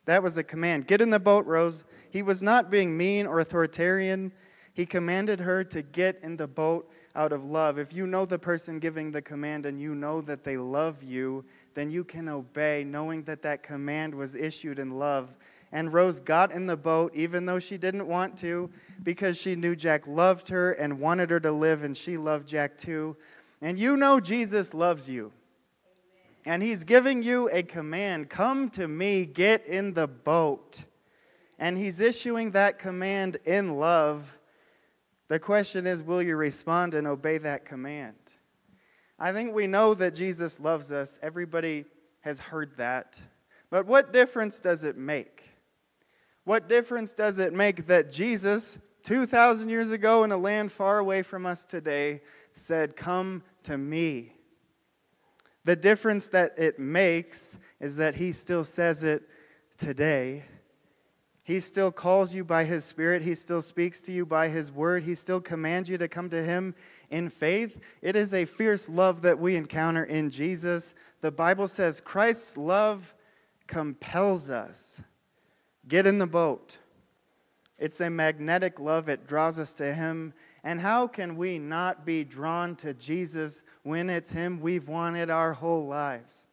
That 0.07 0.23
was 0.23 0.39
a 0.39 0.43
command. 0.43 0.87
Get 0.87 1.03
in 1.03 1.11
the 1.11 1.21
boat, 1.21 1.45
Rose. 1.45 1.85
He 2.09 2.23
was 2.23 2.43
not 2.43 2.71
being 2.71 2.97
mean 2.97 3.27
or 3.27 3.41
authoritarian. 3.41 4.33
He 4.73 4.87
commanded 4.87 5.39
her 5.41 5.63
to 5.65 5.83
get 5.83 6.19
in 6.23 6.37
the 6.37 6.49
boat 6.49 6.91
out 7.15 7.33
of 7.33 7.45
love. 7.45 7.79
If 7.79 7.93
you 7.93 8.07
know 8.07 8.27
the 8.27 8.39
person 8.39 8.79
giving 8.79 9.11
the 9.11 9.23
command 9.23 9.67
and 9.67 9.81
you 9.81 9.95
know 9.95 10.21
that 10.23 10.45
they 10.45 10.57
love 10.57 11.03
you, 11.03 11.45
then 11.75 11.91
you 11.91 12.05
can 12.05 12.29
obey, 12.29 12.85
knowing 12.85 13.23
that 13.25 13.43
that 13.43 13.63
command 13.63 14.15
was 14.15 14.35
issued 14.35 14.79
in 14.79 14.99
love. 14.99 15.35
And 15.73 15.93
Rose 15.93 16.21
got 16.21 16.53
in 16.53 16.67
the 16.67 16.77
boat, 16.77 17.13
even 17.15 17.47
though 17.47 17.59
she 17.59 17.79
didn't 17.79 18.07
want 18.07 18.37
to, 18.39 18.71
because 19.03 19.37
she 19.37 19.57
knew 19.57 19.75
Jack 19.75 20.07
loved 20.07 20.49
her 20.49 20.73
and 20.73 21.01
wanted 21.01 21.31
her 21.31 21.41
to 21.41 21.51
live, 21.51 21.83
and 21.83 21.97
she 21.97 22.17
loved 22.17 22.49
Jack 22.49 22.79
too. 22.79 23.17
And 23.61 23.79
you 23.79 23.97
know 23.97 24.21
Jesus 24.21 24.73
loves 24.73 25.09
you. 25.09 25.33
And 26.47 26.63
he's 26.63 26.85
giving 26.85 27.23
you 27.23 27.49
a 27.51 27.63
command 27.63 28.29
come 28.29 28.71
to 28.71 28.87
me, 28.87 29.25
get 29.25 29.67
in 29.67 29.95
the 29.95 30.07
boat. 30.07 30.85
And 31.59 31.79
he's 31.79 32.01
issuing 32.01 32.51
that 32.51 32.79
command 32.79 33.39
in 33.45 33.79
love. 33.79 34.37
The 35.29 35.39
question 35.39 35.87
is 35.87 36.03
will 36.03 36.23
you 36.23 36.37
respond 36.37 36.95
and 36.95 37.07
obey 37.07 37.39
that 37.39 37.65
command? 37.65 38.17
I 39.19 39.33
think 39.33 39.55
we 39.55 39.67
know 39.67 39.95
that 39.95 40.15
Jesus 40.15 40.61
loves 40.61 40.91
us. 40.91 41.19
Everybody 41.23 41.85
has 42.21 42.39
heard 42.39 42.77
that. 42.77 43.21
But 43.71 43.87
what 43.87 44.13
difference 44.13 44.61
does 44.61 44.85
it 44.85 44.97
make? 44.97 45.49
What 46.45 46.69
difference 46.69 47.15
does 47.15 47.39
it 47.39 47.53
make 47.53 47.87
that 47.87 48.13
Jesus, 48.13 48.79
2,000 49.05 49.69
years 49.69 49.91
ago 49.91 50.25
in 50.25 50.33
a 50.33 50.37
land 50.37 50.73
far 50.73 50.99
away 50.99 51.23
from 51.23 51.47
us 51.47 51.65
today, 51.65 52.21
said, 52.53 52.97
Come 52.97 53.43
to 53.63 53.79
me? 53.79 54.33
The 55.65 55.77
difference 55.77 56.29
that 56.29 56.59
it 56.59 56.79
makes 56.79 57.57
is 57.81 57.97
that 57.97 58.17
he 58.17 58.33
still 58.33 58.65
says 58.65 59.03
it 59.03 59.23
today. 59.79 60.45
He 61.45 61.61
still 61.61 61.93
calls 61.93 62.35
you 62.35 62.43
by 62.43 62.65
his 62.65 62.85
spirit. 62.85 63.23
He 63.23 63.35
still 63.35 63.63
speaks 63.63 64.03
to 64.03 64.13
you 64.13 64.27
by 64.27 64.49
his 64.49 64.73
word. 64.73 65.05
He 65.05 65.15
still 65.15 65.41
commands 65.41 65.89
you 65.89 65.97
to 65.99 66.09
come 66.09 66.29
to 66.31 66.43
him 66.43 66.75
in 67.11 67.29
faith. 67.29 67.79
It 68.03 68.17
is 68.17 68.35
a 68.35 68.45
fierce 68.45 68.89
love 68.89 69.23
that 69.23 69.39
we 69.39 69.55
encounter 69.55 70.05
in 70.05 70.31
Jesus. 70.31 70.95
The 71.21 71.31
Bible 71.31 71.69
says 71.69 72.01
Christ's 72.01 72.57
love 72.57 73.15
compels 73.67 74.51
us. 74.51 75.01
Get 75.87 76.07
in 76.07 76.19
the 76.19 76.27
boat. 76.27 76.79
It's 77.79 78.01
a 78.01 78.09
magnetic 78.09 78.81
love, 78.81 79.09
it 79.09 79.27
draws 79.27 79.59
us 79.59 79.75
to 79.75 79.93
him 79.93 80.33
and 80.65 80.81
how 80.81 81.07
can 81.07 81.37
we 81.37 81.59
not 81.59 82.07
be 82.07 82.25
drawn 82.25 82.75
to 82.77 82.95
Jesus 82.95 83.65
when 83.83 84.09
it's 84.09 84.31
Him 84.31 84.61
we've 84.61 84.89
wanted 84.89 85.29
our 85.29 85.53
whole 85.53 85.87
lives? 85.87 86.47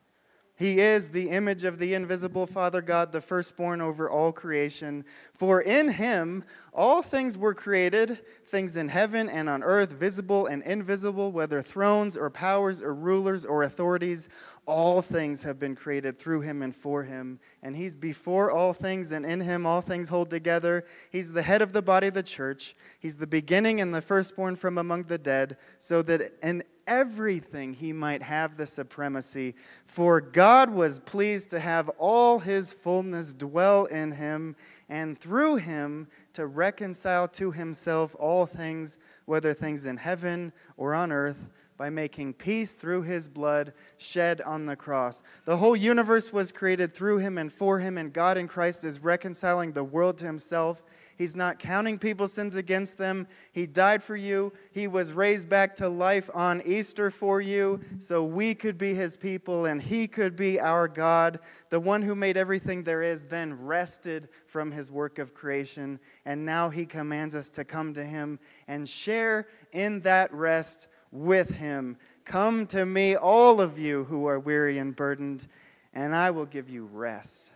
He 0.62 0.80
is 0.80 1.10
the 1.10 1.32
image 1.32 1.64
of 1.64 1.80
the 1.80 1.96
invisible 1.96 2.46
Father 2.46 2.84
God, 2.84 3.12
the 3.12 3.20
firstborn 3.20 3.82
over 3.82 4.08
all 4.08 4.32
creation. 4.32 5.06
For 5.34 5.60
in 5.60 5.90
him 5.90 6.44
all 6.72 7.02
things 7.02 7.36
were 7.36 7.56
created, 7.56 8.20
things 8.46 8.76
in 8.76 8.88
heaven 8.88 9.28
and 9.28 9.50
on 9.50 9.64
earth, 9.64 9.94
visible 9.94 10.46
and 10.46 10.62
invisible, 10.62 11.32
whether 11.32 11.64
thrones 11.64 12.16
or 12.16 12.30
powers 12.30 12.80
or 12.80 12.94
rulers 12.94 13.44
or 13.44 13.64
authorities. 13.64 14.30
All 14.68 15.02
things 15.02 15.42
have 15.42 15.60
been 15.60 15.76
created 15.76 16.20
through 16.20 16.42
him 16.42 16.62
and 16.62 16.76
for 16.76 17.06
him. 17.06 17.40
And 17.64 17.76
he's 17.76 17.96
before 17.96 18.52
all 18.52 18.74
things, 18.74 19.12
and 19.12 19.26
in 19.26 19.42
him 19.42 19.66
all 19.66 19.82
things 19.82 20.10
hold 20.10 20.30
together. 20.30 20.86
He's 21.10 21.32
the 21.32 21.42
head 21.42 21.64
of 21.64 21.74
the 21.74 21.82
body 21.82 22.12
the 22.12 22.22
church. 22.22 22.76
He's 23.00 23.18
the 23.18 23.26
beginning 23.26 23.82
and 23.82 23.96
the 23.96 24.02
firstborn 24.04 24.56
from 24.56 24.78
among 24.78 25.04
the 25.04 25.18
dead, 25.18 25.58
so 25.80 26.04
that 26.04 26.38
in 26.44 26.62
everything 26.88 27.74
he 27.74 27.94
might 27.94 28.22
have 28.22 28.58
the 28.58 28.66
supremacy. 28.66 29.56
For 29.86 30.22
God 30.22 30.70
was 30.70 31.00
pleased 31.00 31.50
to 31.52 31.60
have 31.60 31.90
all 31.98 32.40
his 32.40 32.74
fullness 32.74 33.34
dwell 33.34 33.86
in 33.86 34.12
him, 34.12 34.56
and 34.90 35.18
through 35.18 35.58
him 35.58 36.08
to 36.34 36.48
reconcile 36.48 37.28
to 37.30 37.52
himself 37.52 38.16
all 38.20 38.46
things, 38.46 38.98
whether 39.26 39.54
things 39.54 39.86
in 39.86 39.98
heaven 39.98 40.52
or 40.78 40.94
on 40.94 41.12
earth 41.12 41.50
by 41.82 41.90
making 41.90 42.32
peace 42.32 42.76
through 42.76 43.02
his 43.02 43.28
blood 43.28 43.74
shed 43.98 44.40
on 44.42 44.68
the 44.68 44.76
cross. 44.76 45.24
The 45.46 45.58
whole 45.58 45.76
universe 45.76 46.32
was 46.32 46.52
created 46.52 46.94
through 46.94 47.18
him 47.18 47.40
and 47.40 47.52
for 47.52 47.80
him, 47.80 47.98
and 47.98 48.14
God 48.14 48.38
in 48.38 48.48
Christ 48.48 48.84
is 48.84 49.00
reconciling 49.00 49.72
the 49.72 49.84
world 49.84 50.18
to 50.20 50.26
himself. 50.26 50.84
He's 51.22 51.36
not 51.36 51.60
counting 51.60 52.00
people's 52.00 52.34
sins 52.34 52.56
against 52.56 52.98
them. 52.98 53.28
He 53.52 53.68
died 53.68 54.02
for 54.02 54.16
you. 54.16 54.52
He 54.72 54.88
was 54.88 55.14
raised 55.14 55.48
back 55.48 55.76
to 55.76 55.88
life 55.88 56.32
on 56.34 56.64
Easter 56.66 57.12
for 57.12 57.40
you 57.40 57.80
so 58.00 58.24
we 58.24 58.56
could 58.56 58.76
be 58.76 58.96
his 58.96 59.18
people 59.18 59.66
and 59.66 59.80
he 59.80 60.08
could 60.08 60.36
be 60.36 60.60
our 60.60 60.88
God. 60.88 61.38
The 61.70 61.80
one 61.80 62.02
who 62.02 62.16
made 62.16 62.38
everything 62.38 62.84
there 62.84 63.04
is 63.04 63.26
then 63.26 63.54
rested 63.54 64.30
from 64.48 64.72
his 64.72 64.90
work 64.90 65.20
of 65.20 65.36
creation, 65.36 66.00
and 66.26 66.44
now 66.44 66.72
he 66.72 66.88
commands 66.88 67.36
us 67.36 67.52
to 67.52 67.66
come 67.66 67.94
to 67.94 68.04
him 68.04 68.40
and 68.68 68.90
share 68.90 69.48
in 69.74 70.02
that 70.02 70.34
rest 70.34 70.88
with 71.12 71.52
him. 71.52 71.98
Come 72.26 72.66
to 72.68 72.84
me, 72.84 73.16
all 73.16 73.62
of 73.62 73.78
you 73.78 74.06
who 74.06 74.26
are 74.26 74.40
weary 74.40 74.80
and 74.80 74.96
burdened, 74.96 75.48
and 75.94 76.16
I 76.16 76.32
will 76.32 76.48
give 76.48 76.68
you 76.68 76.86
rest. 76.86 77.52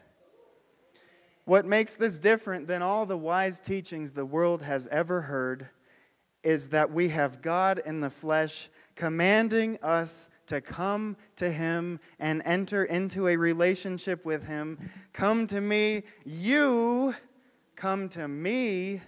What 1.45 1.65
makes 1.65 1.93
this 1.93 2.17
different 2.17 2.67
than 2.67 2.81
all 2.81 3.05
the 3.05 3.17
wise 3.17 3.59
teachings 3.59 4.13
the 4.13 4.25
world 4.25 4.63
has 4.63 4.87
ever 4.87 5.21
heard 5.21 5.69
is 6.43 6.69
that 6.69 6.91
we 6.91 7.09
have 7.09 7.43
God 7.43 7.81
in 7.85 8.01
the 8.01 8.09
flesh 8.09 8.69
commanding 8.95 9.77
us 9.83 10.29
to 10.47 10.59
come 10.59 11.17
to 11.35 11.51
Him 11.51 11.99
and 12.19 12.41
enter 12.45 12.85
into 12.85 13.27
a 13.27 13.35
relationship 13.35 14.25
with 14.25 14.45
Him. 14.47 14.79
Come 15.13 15.45
to 15.47 15.61
me, 15.61 16.03
you 16.23 17.13
come 17.75 18.09
to 18.09 18.27
me, 18.27 19.01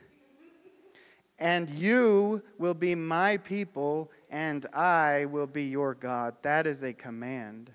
and 1.40 1.70
you 1.70 2.44
will 2.60 2.74
be 2.74 2.94
my 2.94 3.38
people, 3.38 4.12
and 4.30 4.66
I 4.74 5.26
will 5.26 5.48
be 5.48 5.64
your 5.64 5.96
God. 5.96 6.36
That 6.44 6.68
is 6.68 6.84
a 6.84 6.94
command. 6.94 7.72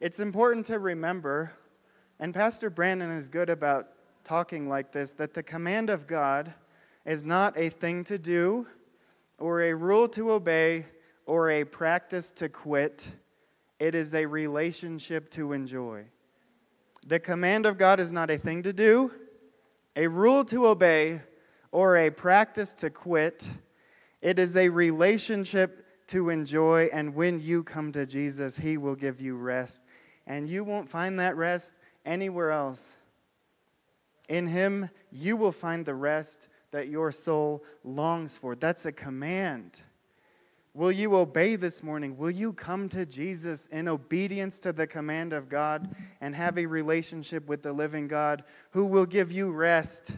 It's 0.00 0.20
important 0.20 0.66
to 0.66 0.78
remember, 0.78 1.52
and 2.18 2.32
Pastor 2.34 2.70
Brandon 2.70 3.10
is 3.10 3.28
good 3.28 3.50
about 3.50 3.88
talking 4.24 4.68
like 4.68 4.92
this, 4.92 5.12
that 5.12 5.34
the 5.34 5.42
command 5.42 5.90
of 5.90 6.06
God 6.06 6.52
is 7.04 7.24
not 7.24 7.56
a 7.56 7.68
thing 7.68 8.04
to 8.04 8.18
do, 8.18 8.66
or 9.38 9.62
a 9.62 9.74
rule 9.74 10.08
to 10.08 10.32
obey, 10.32 10.86
or 11.26 11.50
a 11.50 11.64
practice 11.64 12.30
to 12.32 12.48
quit. 12.48 13.08
It 13.78 13.94
is 13.94 14.14
a 14.14 14.24
relationship 14.26 15.30
to 15.32 15.52
enjoy. 15.52 16.04
The 17.06 17.20
command 17.20 17.66
of 17.66 17.78
God 17.78 18.00
is 18.00 18.10
not 18.10 18.30
a 18.30 18.38
thing 18.38 18.62
to 18.64 18.72
do, 18.72 19.12
a 19.94 20.06
rule 20.06 20.44
to 20.46 20.66
obey, 20.66 21.20
or 21.70 21.96
a 21.98 22.10
practice 22.10 22.72
to 22.74 22.90
quit. 22.90 23.48
It 24.22 24.38
is 24.38 24.56
a 24.56 24.68
relationship 24.68 25.84
to 26.08 26.30
enjoy, 26.30 26.88
and 26.92 27.14
when 27.14 27.40
you 27.40 27.62
come 27.62 27.92
to 27.92 28.06
Jesus, 28.06 28.56
He 28.56 28.78
will 28.78 28.94
give 28.94 29.20
you 29.20 29.36
rest. 29.36 29.82
And 30.26 30.48
you 30.48 30.64
won't 30.64 30.88
find 30.88 31.20
that 31.20 31.36
rest 31.36 31.74
anywhere 32.06 32.52
else. 32.52 32.96
In 34.28 34.46
Him, 34.46 34.88
you 35.12 35.36
will 35.36 35.52
find 35.52 35.84
the 35.84 35.94
rest 35.94 36.48
that 36.70 36.88
your 36.88 37.12
soul 37.12 37.64
longs 37.84 38.38
for. 38.38 38.54
That's 38.54 38.86
a 38.86 38.92
command. 38.92 39.80
Will 40.74 40.92
you 40.92 41.16
obey 41.16 41.56
this 41.56 41.82
morning? 41.82 42.18
Will 42.18 42.30
you 42.30 42.52
come 42.52 42.88
to 42.90 43.06
Jesus 43.06 43.66
in 43.68 43.88
obedience 43.88 44.58
to 44.60 44.72
the 44.72 44.86
command 44.86 45.32
of 45.32 45.48
God 45.48 45.94
and 46.20 46.34
have 46.34 46.58
a 46.58 46.66
relationship 46.66 47.48
with 47.48 47.62
the 47.62 47.72
living 47.72 48.08
God 48.08 48.44
who 48.72 48.84
will 48.84 49.06
give 49.06 49.32
you 49.32 49.50
rest? 49.50 50.10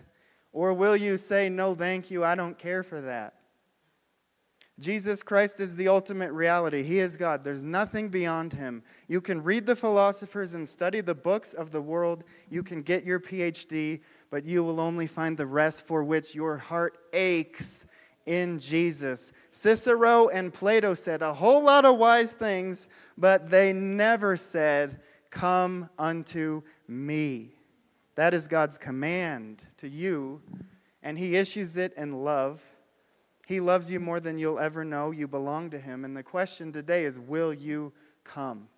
Or 0.53 0.75
will 0.75 0.97
you 0.97 1.17
say, 1.17 1.49
No, 1.49 1.75
thank 1.75 2.11
you, 2.11 2.25
I 2.25 2.35
don't 2.35 2.59
care 2.59 2.83
for 2.83 3.01
that? 3.03 3.35
Jesus 4.81 5.25
Christ 5.25 5.59
is 5.59 5.75
the 5.75 5.89
ultimate 5.89 6.31
reality. 6.31 6.85
He 6.85 7.01
is 7.01 7.17
God. 7.17 7.43
There's 7.43 7.65
nothing 7.65 8.11
beyond 8.11 8.53
him. 8.53 8.85
You 9.09 9.21
can 9.21 9.43
read 9.43 9.67
the 9.67 9.75
philosophers 9.75 10.55
and 10.55 10.69
study 10.69 11.01
the 11.01 11.17
books 11.17 11.53
of 11.53 11.73
the 11.73 11.81
world. 11.81 12.23
You 12.49 12.63
can 12.63 12.83
get 12.83 13.05
your 13.05 13.19
PhD, 13.19 14.01
but 14.31 14.45
you 14.45 14.63
will 14.63 14.79
only 14.79 15.09
find 15.09 15.37
the 15.37 15.47
rest 15.47 15.85
for 15.87 16.05
which 16.05 16.33
your 16.35 16.57
heart 16.57 16.99
aches 17.13 17.87
in 18.25 18.61
Jesus. 18.61 19.33
Cicero 19.51 20.29
and 20.29 20.53
Plato 20.53 20.95
said 20.95 21.23
a 21.23 21.35
whole 21.35 21.63
lot 21.63 21.85
of 21.85 21.99
wise 21.99 22.35
things, 22.35 22.89
but 23.17 23.51
they 23.51 23.73
never 23.73 24.37
said, 24.37 25.01
Come 25.31 25.91
unto 25.99 26.63
me. 26.87 27.55
That 28.15 28.33
is 28.33 28.47
God's 28.47 28.79
command 28.79 29.65
to 29.79 29.89
you, 29.89 30.41
and 31.03 31.19
He 31.19 31.37
issues 31.37 31.77
it 31.77 31.95
in 31.97 32.23
love. 32.23 32.63
He 33.49 33.61
loves 33.61 33.91
you 33.91 33.99
more 33.99 34.21
than 34.21 34.37
you'll 34.37 34.59
ever 34.59 34.85
know. 34.85 35.11
You 35.11 35.27
belong 35.27 35.71
to 35.71 35.79
Him. 35.79 36.05
And 36.05 36.15
the 36.15 36.23
question 36.23 36.71
today 36.71 37.07
is 37.07 37.19
will 37.19 37.55
you 37.55 37.95
come? 38.23 38.69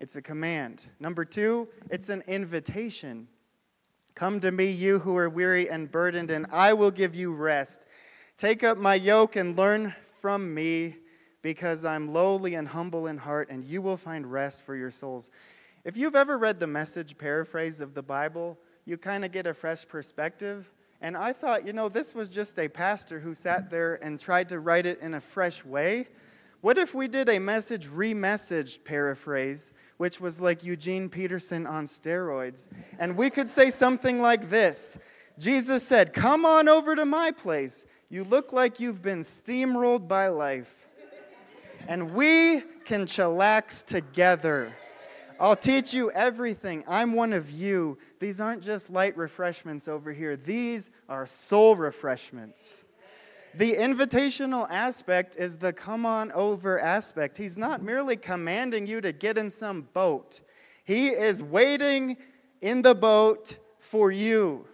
It's 0.00 0.16
a 0.16 0.22
command. 0.22 0.84
Number 0.98 1.26
two, 1.26 1.68
it's 1.90 2.08
an 2.08 2.22
invitation. 2.26 3.28
Come 4.14 4.40
to 4.40 4.50
me, 4.50 4.70
you 4.70 5.00
who 5.00 5.18
are 5.18 5.28
weary 5.28 5.68
and 5.68 5.92
burdened, 5.92 6.30
and 6.30 6.46
I 6.50 6.72
will 6.72 6.90
give 6.90 7.14
you 7.14 7.34
rest. 7.34 7.84
Take 8.38 8.64
up 8.64 8.78
my 8.78 8.94
yoke 8.94 9.36
and 9.36 9.54
learn 9.54 9.94
from 10.22 10.54
me, 10.54 10.96
because 11.42 11.84
I'm 11.84 12.10
lowly 12.10 12.54
and 12.54 12.66
humble 12.66 13.06
in 13.06 13.18
heart, 13.18 13.50
and 13.50 13.62
you 13.62 13.82
will 13.82 13.98
find 13.98 14.32
rest 14.32 14.64
for 14.64 14.76
your 14.76 14.90
souls. 14.90 15.28
If 15.84 15.94
you've 15.94 16.16
ever 16.16 16.38
read 16.38 16.58
the 16.58 16.66
message 16.66 17.18
paraphrase 17.18 17.82
of 17.82 17.92
the 17.92 18.02
Bible, 18.02 18.58
you 18.86 18.96
kind 18.96 19.26
of 19.26 19.30
get 19.30 19.46
a 19.46 19.52
fresh 19.52 19.86
perspective. 19.86 20.70
And 21.00 21.16
I 21.16 21.32
thought, 21.32 21.66
you 21.66 21.72
know, 21.72 21.88
this 21.88 22.14
was 22.14 22.28
just 22.28 22.58
a 22.58 22.68
pastor 22.68 23.20
who 23.20 23.34
sat 23.34 23.70
there 23.70 23.94
and 24.02 24.18
tried 24.18 24.48
to 24.48 24.58
write 24.58 24.86
it 24.86 25.00
in 25.00 25.14
a 25.14 25.20
fresh 25.20 25.64
way. 25.64 26.08
What 26.60 26.76
if 26.76 26.92
we 26.92 27.06
did 27.06 27.28
a 27.28 27.38
message 27.38 27.88
re-message 27.88 28.82
paraphrase, 28.82 29.72
which 29.98 30.20
was 30.20 30.40
like 30.40 30.64
Eugene 30.64 31.08
Peterson 31.08 31.66
on 31.66 31.86
steroids? 31.86 32.66
And 32.98 33.16
we 33.16 33.30
could 33.30 33.48
say 33.48 33.70
something 33.70 34.20
like 34.20 34.50
this 34.50 34.98
Jesus 35.38 35.86
said, 35.86 36.12
Come 36.12 36.44
on 36.44 36.68
over 36.68 36.96
to 36.96 37.04
my 37.04 37.30
place. 37.30 37.86
You 38.10 38.24
look 38.24 38.52
like 38.52 38.80
you've 38.80 39.02
been 39.02 39.20
steamrolled 39.20 40.08
by 40.08 40.28
life. 40.28 40.88
And 41.86 42.12
we 42.12 42.62
can 42.84 43.06
chillax 43.06 43.84
together. 43.84 44.72
I'll 45.40 45.56
teach 45.56 45.94
you 45.94 46.10
everything. 46.10 46.84
I'm 46.88 47.12
one 47.12 47.32
of 47.32 47.50
you. 47.50 47.98
These 48.18 48.40
aren't 48.40 48.62
just 48.62 48.90
light 48.90 49.16
refreshments 49.16 49.86
over 49.86 50.12
here, 50.12 50.36
these 50.36 50.90
are 51.08 51.26
soul 51.26 51.76
refreshments. 51.76 52.84
The 53.54 53.74
invitational 53.74 54.70
aspect 54.70 55.36
is 55.36 55.56
the 55.56 55.72
come 55.72 56.04
on 56.04 56.30
over 56.32 56.78
aspect. 56.78 57.36
He's 57.36 57.56
not 57.56 57.82
merely 57.82 58.16
commanding 58.16 58.86
you 58.86 59.00
to 59.00 59.12
get 59.12 59.38
in 59.38 59.50
some 59.50 59.88
boat, 59.92 60.40
He 60.84 61.08
is 61.08 61.42
waiting 61.42 62.16
in 62.60 62.82
the 62.82 62.94
boat 62.94 63.56
for 63.78 64.10
you. 64.10 64.66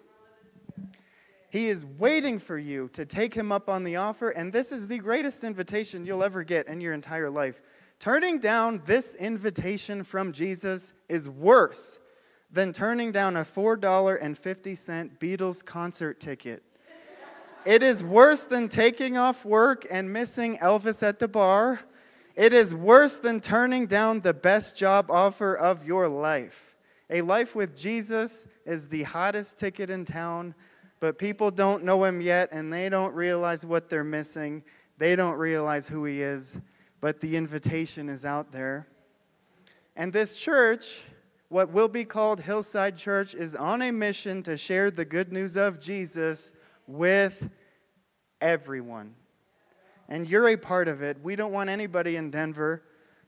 He 1.50 1.68
is 1.68 1.87
waiting 1.99 2.40
for 2.40 2.59
you 2.59 2.88
to 2.94 3.06
take 3.06 3.33
him 3.33 3.52
up 3.52 3.68
on 3.68 3.85
the 3.85 3.94
offer, 3.94 4.30
and 4.30 4.52
this 4.52 4.73
is 4.73 4.88
the 4.88 4.99
greatest 4.99 5.44
invitation 5.44 6.04
you'll 6.04 6.25
ever 6.25 6.42
get 6.42 6.66
in 6.66 6.80
your 6.80 6.92
entire 6.92 7.30
life. 7.30 7.62
Turning 7.99 8.39
down 8.39 8.83
this 8.85 9.15
invitation 9.15 10.05
from 10.05 10.33
Jesus 10.33 10.93
is 11.09 11.29
worse 11.29 12.01
than 12.51 12.73
turning 12.73 13.13
down 13.13 13.37
a 13.37 13.45
$4.50 13.45 15.19
Beatles 15.19 15.65
concert 15.65 16.21
ticket. 16.21 16.63
It 17.65 17.83
is 17.83 18.05
worse 18.05 18.45
than 18.45 18.69
taking 18.69 19.17
off 19.17 19.45
work 19.45 19.87
and 19.91 20.13
missing 20.13 20.59
Elvis 20.59 21.03
at 21.03 21.19
the 21.19 21.29
bar. 21.29 21.81
It 22.37 22.53
is 22.53 22.75
worse 22.75 23.17
than 23.17 23.41
turning 23.41 23.87
down 23.87 24.21
the 24.21 24.35
best 24.35 24.77
job 24.77 25.11
offer 25.11 25.55
of 25.55 25.87
your 25.87 26.09
life. 26.09 26.77
A 27.11 27.23
life 27.23 27.55
with 27.55 27.77
Jesus 27.77 28.47
is 28.67 28.87
the 28.87 29.05
hottest 29.05 29.59
ticket 29.59 29.89
in 29.89 30.05
town, 30.05 30.55
but 31.01 31.19
people 31.19 31.51
don't 31.51 31.85
know 31.85 32.05
him 32.05 32.21
yet 32.21 32.51
and 32.53 32.73
they 32.73 32.89
don't 32.89 33.15
realize 33.15 33.65
what 33.65 33.89
they're 33.89 34.05
missing. 34.05 34.63
They 34.99 35.17
don't 35.17 35.39
realize 35.39 35.89
who 35.89 36.05
he 36.05 36.23
is, 36.23 36.59
but 37.04 37.20
the 37.20 37.37
invitation 37.37 38.08
is 38.08 38.25
out 38.25 38.50
there. 38.50 38.88
And 39.94 40.11
this 40.11 40.37
church, 40.37 41.02
what 41.50 41.68
will 41.68 41.87
be 41.87 42.06
called 42.06 42.40
Hillside 42.40 42.96
Church, 42.96 43.34
is 43.34 43.54
on 43.54 43.82
a 43.82 43.92
mission 43.92 44.42
to 44.44 44.56
share 44.56 44.90
the 44.90 45.04
good 45.04 45.30
news 45.30 45.54
of 45.54 45.78
Jesus 45.78 46.54
with 46.87 47.50
everyone. 48.40 49.14
And 50.08 50.26
you're 50.26 50.49
a 50.49 50.56
part 50.56 50.88
of 50.88 51.02
it. 51.02 51.18
We 51.23 51.37
don't 51.37 51.52
want 51.52 51.68
anybody 51.68 52.16
in 52.16 52.30
Denver 52.30 52.82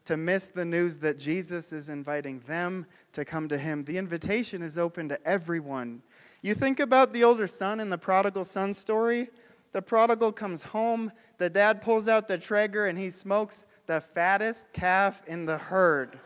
to 0.06 0.16
miss 0.16 0.48
the 0.48 0.64
news 0.64 0.96
that 1.00 1.18
Jesus 1.18 1.70
is 1.70 1.90
inviting 1.90 2.40
them 2.46 2.86
to 3.12 3.26
come 3.26 3.46
to 3.50 3.58
him. 3.58 3.84
The 3.84 3.98
invitation 3.98 4.62
is 4.62 4.78
open 4.78 5.10
to 5.10 5.22
everyone. 5.28 6.00
You 6.40 6.54
think 6.54 6.80
about 6.80 7.12
the 7.12 7.24
older 7.24 7.46
son 7.46 7.80
in 7.80 7.90
the 7.90 7.98
prodigal 7.98 8.46
son 8.46 8.72
story. 8.72 9.28
The 9.76 9.82
prodigal 9.82 10.32
comes 10.32 10.62
home, 10.62 11.12
the 11.36 11.50
dad 11.50 11.82
pulls 11.82 12.08
out 12.08 12.28
the 12.28 12.38
Traeger, 12.38 12.86
and 12.86 12.98
he 12.98 13.10
smokes 13.10 13.66
the 13.84 14.00
fattest 14.00 14.72
calf 14.72 15.22
in 15.26 15.44
the 15.44 15.58
herd. 15.58 16.18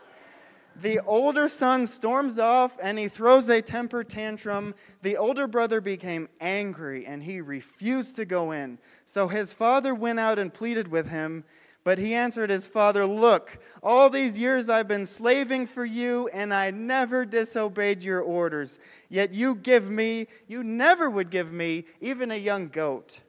The 0.77 1.01
older 1.01 1.49
son 1.49 1.85
storms 1.85 2.39
off 2.39 2.77
and 2.81 2.97
he 2.97 3.09
throws 3.09 3.49
a 3.49 3.61
temper 3.61 4.05
tantrum. 4.05 4.73
The 5.01 5.17
older 5.17 5.47
brother 5.47 5.81
became 5.81 6.29
angry 6.39 7.05
and 7.05 7.21
he 7.21 7.41
refused 7.41 8.15
to 8.15 8.23
go 8.23 8.51
in. 8.51 8.77
So 9.05 9.27
his 9.27 9.51
father 9.51 9.93
went 9.93 10.21
out 10.21 10.39
and 10.39 10.53
pleaded 10.53 10.87
with 10.87 11.09
him. 11.09 11.43
But 11.83 11.97
he 11.97 12.13
answered 12.13 12.49
his 12.49 12.67
father, 12.67 13.05
Look, 13.05 13.59
all 13.83 14.09
these 14.09 14.39
years 14.39 14.69
I've 14.69 14.87
been 14.87 15.05
slaving 15.05 15.67
for 15.67 15.83
you, 15.83 16.29
and 16.31 16.53
I 16.53 16.71
never 16.71 17.25
disobeyed 17.25 18.01
your 18.01 18.21
orders. 18.21 18.79
Yet 19.09 19.33
you 19.33 19.55
give 19.55 19.89
me, 19.89 20.27
you 20.47 20.63
never 20.63 21.09
would 21.09 21.31
give 21.31 21.51
me, 21.51 21.83
even 21.99 22.31
a 22.31 22.37
young 22.37 22.69
goat 22.69 23.19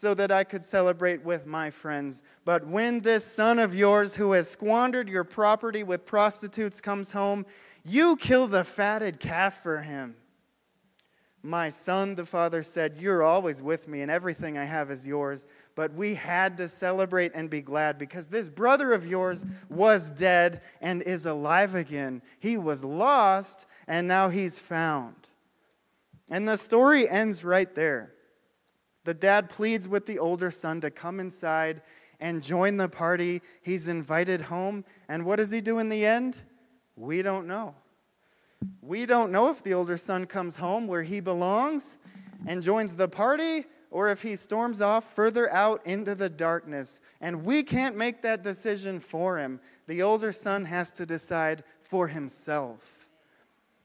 so 0.00 0.14
that 0.14 0.32
I 0.32 0.44
could 0.44 0.64
celebrate 0.64 1.22
with 1.22 1.44
my 1.44 1.68
friends. 1.70 2.22
But 2.46 2.66
when 2.66 3.00
this 3.00 3.22
son 3.22 3.58
of 3.58 3.74
yours 3.74 4.16
who 4.16 4.32
has 4.32 4.48
squandered 4.48 5.10
your 5.10 5.24
property 5.24 5.82
with 5.82 6.06
prostitutes 6.06 6.80
comes 6.80 7.12
home, 7.12 7.44
you 7.84 8.16
kill 8.16 8.46
the 8.46 8.64
fatted 8.64 9.20
calf 9.20 9.62
for 9.62 9.82
him. 9.82 10.16
My 11.42 11.68
son, 11.68 12.14
the 12.14 12.24
father 12.24 12.62
said, 12.62 12.96
You're 12.98 13.22
always 13.22 13.60
with 13.60 13.88
me, 13.88 14.00
and 14.00 14.10
everything 14.10 14.56
I 14.56 14.64
have 14.64 14.90
is 14.90 15.06
yours. 15.06 15.46
But 15.74 15.92
we 15.92 16.14
had 16.14 16.56
to 16.56 16.68
celebrate 16.68 17.32
and 17.34 17.50
be 17.50 17.60
glad 17.60 17.98
because 17.98 18.26
this 18.26 18.48
brother 18.48 18.94
of 18.94 19.06
yours 19.06 19.44
was 19.68 20.10
dead 20.10 20.62
and 20.80 21.02
is 21.02 21.26
alive 21.26 21.74
again. 21.74 22.22
He 22.38 22.56
was 22.56 22.82
lost, 22.82 23.66
and 23.86 24.08
now 24.08 24.30
he's 24.30 24.58
found. 24.58 25.28
And 26.30 26.48
the 26.48 26.56
story 26.56 27.06
ends 27.06 27.44
right 27.44 27.74
there. 27.74 28.14
The 29.04 29.14
dad 29.14 29.48
pleads 29.48 29.88
with 29.88 30.06
the 30.06 30.18
older 30.18 30.50
son 30.50 30.80
to 30.82 30.90
come 30.90 31.20
inside 31.20 31.82
and 32.20 32.42
join 32.42 32.76
the 32.76 32.88
party. 32.88 33.40
He's 33.62 33.88
invited 33.88 34.42
home. 34.42 34.84
And 35.08 35.24
what 35.24 35.36
does 35.36 35.50
he 35.50 35.60
do 35.60 35.78
in 35.78 35.88
the 35.88 36.04
end? 36.04 36.38
We 36.96 37.22
don't 37.22 37.46
know. 37.46 37.74
We 38.82 39.06
don't 39.06 39.32
know 39.32 39.48
if 39.48 39.62
the 39.62 39.72
older 39.72 39.96
son 39.96 40.26
comes 40.26 40.56
home 40.56 40.86
where 40.86 41.02
he 41.02 41.20
belongs 41.20 41.96
and 42.46 42.62
joins 42.62 42.94
the 42.94 43.08
party 43.08 43.64
or 43.90 44.10
if 44.10 44.22
he 44.22 44.36
storms 44.36 44.80
off 44.80 45.14
further 45.14 45.50
out 45.52 45.84
into 45.86 46.14
the 46.14 46.28
darkness. 46.28 47.00
And 47.20 47.44
we 47.44 47.62
can't 47.62 47.96
make 47.96 48.22
that 48.22 48.42
decision 48.42 49.00
for 49.00 49.38
him. 49.38 49.60
The 49.86 50.02
older 50.02 50.32
son 50.32 50.66
has 50.66 50.92
to 50.92 51.06
decide 51.06 51.64
for 51.82 52.06
himself. 52.06 53.08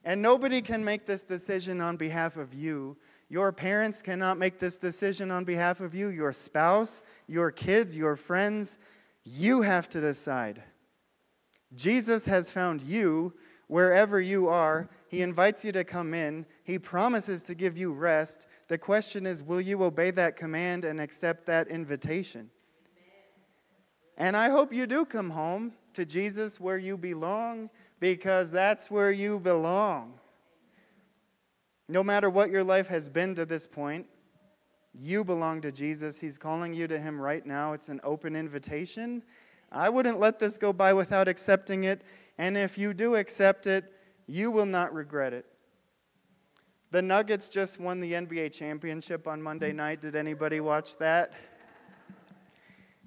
And 0.04 0.22
nobody 0.22 0.62
can 0.62 0.84
make 0.84 1.06
this 1.06 1.24
decision 1.24 1.82
on 1.82 1.98
behalf 1.98 2.38
of 2.38 2.54
you 2.54 2.98
your 3.30 3.52
parents 3.52 4.02
cannot 4.02 4.38
make 4.38 4.60
this 4.60 4.78
decision 4.78 5.32
on 5.32 5.46
behalf 5.46 5.82
of 5.82 5.96
you, 5.96 6.10
your 6.10 6.32
spouse, 6.32 7.02
your 7.28 7.52
kids, 7.52 7.96
your 7.96 8.16
friends. 8.16 8.78
You 9.24 9.62
have 9.64 9.90
to 9.90 10.02
decide. 10.02 10.62
Jesus 11.74 12.26
has 12.28 12.52
found 12.52 12.82
you 12.82 13.34
wherever 13.68 14.22
you 14.22 14.48
are. 14.48 14.90
He 15.08 15.22
invites 15.22 15.66
you 15.66 15.72
to 15.72 15.84
come 15.84 16.14
in. 16.14 16.46
He 16.64 16.78
promises 16.78 17.42
to 17.44 17.56
give 17.56 17.78
you 17.78 17.92
rest. 17.92 18.48
The 18.68 18.78
question 18.78 19.26
is 19.26 19.42
will 19.42 19.62
you 19.62 19.84
obey 19.84 20.12
that 20.12 20.36
command 20.36 20.86
and 20.86 21.02
accept 21.02 21.48
that 21.48 21.68
invitation? 21.68 22.52
And 24.18 24.38
I 24.38 24.50
hope 24.50 24.72
you 24.72 24.88
do 24.88 25.04
come 25.04 25.32
home 25.32 25.74
to 25.94 26.06
Jesus 26.06 26.60
where 26.60 26.78
you 26.78 26.96
belong 26.98 27.70
because 28.00 28.52
that's 28.52 28.92
where 28.92 29.12
you 29.12 29.40
belong. 29.40 30.20
No 31.88 32.04
matter 32.04 32.30
what 32.30 32.50
your 32.50 32.64
life 32.64 32.88
has 32.88 33.10
been 33.10 33.36
to 33.36 33.46
this 33.46 33.68
point, 33.68 34.08
you 34.94 35.24
belong 35.24 35.62
to 35.62 35.72
Jesus. 35.72 36.20
He's 36.20 36.38
calling 36.38 36.74
you 36.74 36.88
to 36.88 36.98
Him 36.98 37.20
right 37.20 37.46
now. 37.46 37.74
It's 37.74 37.90
an 37.90 38.00
open 38.04 38.36
invitation. 38.36 39.22
I 39.72 39.90
wouldn't 39.90 40.20
let 40.20 40.40
this 40.40 40.58
go 40.58 40.74
by 40.74 40.94
without 40.94 41.28
accepting 41.28 41.84
it. 41.84 42.02
And 42.38 42.58
if 42.58 42.78
you 42.78 42.94
do 42.94 43.16
accept 43.16 43.68
it, 43.68 43.92
you 44.26 44.50
will 44.50 44.66
not 44.66 44.94
regret 44.94 45.34
it. 45.34 45.46
The 46.92 47.02
Nuggets 47.02 47.50
just 47.50 47.80
won 47.80 48.00
the 48.00 48.14
NBA 48.14 48.54
championship 48.54 49.28
on 49.28 49.42
Monday 49.42 49.74
night. 49.74 50.02
Did 50.02 50.16
anybody 50.16 50.62
watch 50.62 50.98
that? 50.98 51.34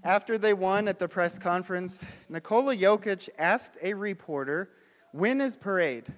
After 0.05 0.38
they 0.38 0.55
won 0.55 0.87
at 0.87 0.99
the 0.99 1.09
press 1.09 1.38
conference, 1.38 2.05
Nikola 2.29 2.77
Jokic 2.77 3.29
asked 3.38 3.79
a 3.83 3.95
reporter, 3.95 4.71
When 5.12 5.41
is 5.41 5.57
parade? 5.57 6.12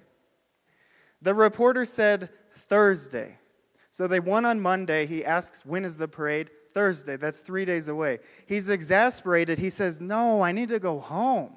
The 1.21 1.33
reporter 1.33 1.85
said, 1.85 2.29
Thursday. 2.71 3.37
So 3.89 4.07
they 4.07 4.21
won 4.21 4.45
on 4.45 4.61
Monday. 4.61 5.05
He 5.05 5.25
asks, 5.25 5.65
When 5.65 5.83
is 5.83 5.97
the 5.97 6.07
parade? 6.07 6.49
Thursday. 6.73 7.17
That's 7.17 7.41
three 7.41 7.65
days 7.65 7.89
away. 7.89 8.19
He's 8.45 8.69
exasperated. 8.69 9.57
He 9.57 9.69
says, 9.69 9.99
No, 9.99 10.41
I 10.41 10.53
need 10.53 10.69
to 10.69 10.79
go 10.79 10.97
home. 11.01 11.51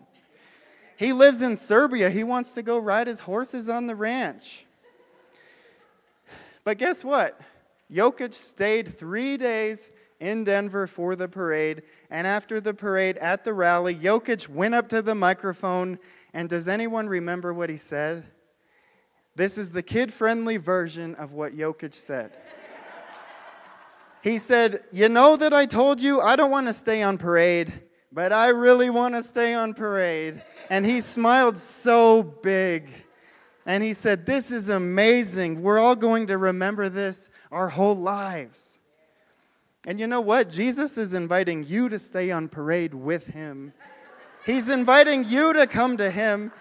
He 0.96 1.12
lives 1.12 1.40
in 1.40 1.56
Serbia. 1.56 2.10
He 2.10 2.24
wants 2.24 2.52
to 2.54 2.62
go 2.62 2.78
ride 2.78 3.06
his 3.06 3.20
horses 3.20 3.68
on 3.68 3.86
the 3.86 3.94
ranch. 3.94 4.66
But 6.64 6.78
guess 6.78 7.04
what? 7.04 7.40
Jokic 7.92 8.34
stayed 8.34 8.98
three 8.98 9.36
days 9.36 9.92
in 10.18 10.42
Denver 10.42 10.88
for 10.88 11.14
the 11.14 11.28
parade. 11.28 11.82
And 12.10 12.26
after 12.26 12.60
the 12.60 12.74
parade 12.74 13.18
at 13.18 13.44
the 13.44 13.54
rally, 13.54 13.94
Jokic 13.94 14.48
went 14.48 14.74
up 14.74 14.88
to 14.88 15.00
the 15.00 15.14
microphone. 15.14 16.00
And 16.32 16.48
does 16.48 16.66
anyone 16.66 17.08
remember 17.08 17.54
what 17.54 17.70
he 17.70 17.76
said? 17.76 18.24
This 19.36 19.58
is 19.58 19.70
the 19.70 19.82
kid 19.82 20.12
friendly 20.12 20.58
version 20.58 21.14
of 21.16 21.32
what 21.32 21.56
Jokic 21.56 21.94
said. 21.94 22.36
He 24.22 24.38
said, 24.38 24.84
You 24.92 25.08
know 25.08 25.36
that 25.36 25.52
I 25.52 25.66
told 25.66 26.00
you 26.00 26.20
I 26.20 26.36
don't 26.36 26.50
want 26.50 26.68
to 26.68 26.72
stay 26.72 27.02
on 27.02 27.18
parade, 27.18 27.72
but 28.12 28.32
I 28.32 28.48
really 28.48 28.90
want 28.90 29.14
to 29.16 29.22
stay 29.22 29.52
on 29.52 29.74
parade. 29.74 30.42
And 30.70 30.86
he 30.86 31.00
smiled 31.00 31.58
so 31.58 32.22
big. 32.22 32.88
And 33.66 33.82
he 33.82 33.92
said, 33.92 34.24
This 34.24 34.52
is 34.52 34.68
amazing. 34.68 35.62
We're 35.62 35.78
all 35.78 35.96
going 35.96 36.28
to 36.28 36.38
remember 36.38 36.88
this 36.88 37.28
our 37.50 37.68
whole 37.68 37.96
lives. 37.96 38.78
And 39.86 40.00
you 40.00 40.06
know 40.06 40.20
what? 40.20 40.48
Jesus 40.48 40.96
is 40.96 41.12
inviting 41.12 41.64
you 41.64 41.88
to 41.90 41.98
stay 41.98 42.30
on 42.30 42.48
parade 42.48 42.94
with 42.94 43.26
him. 43.26 43.74
He's 44.46 44.68
inviting 44.68 45.24
you 45.24 45.52
to 45.52 45.66
come 45.66 45.96
to 45.98 46.10
him. 46.10 46.52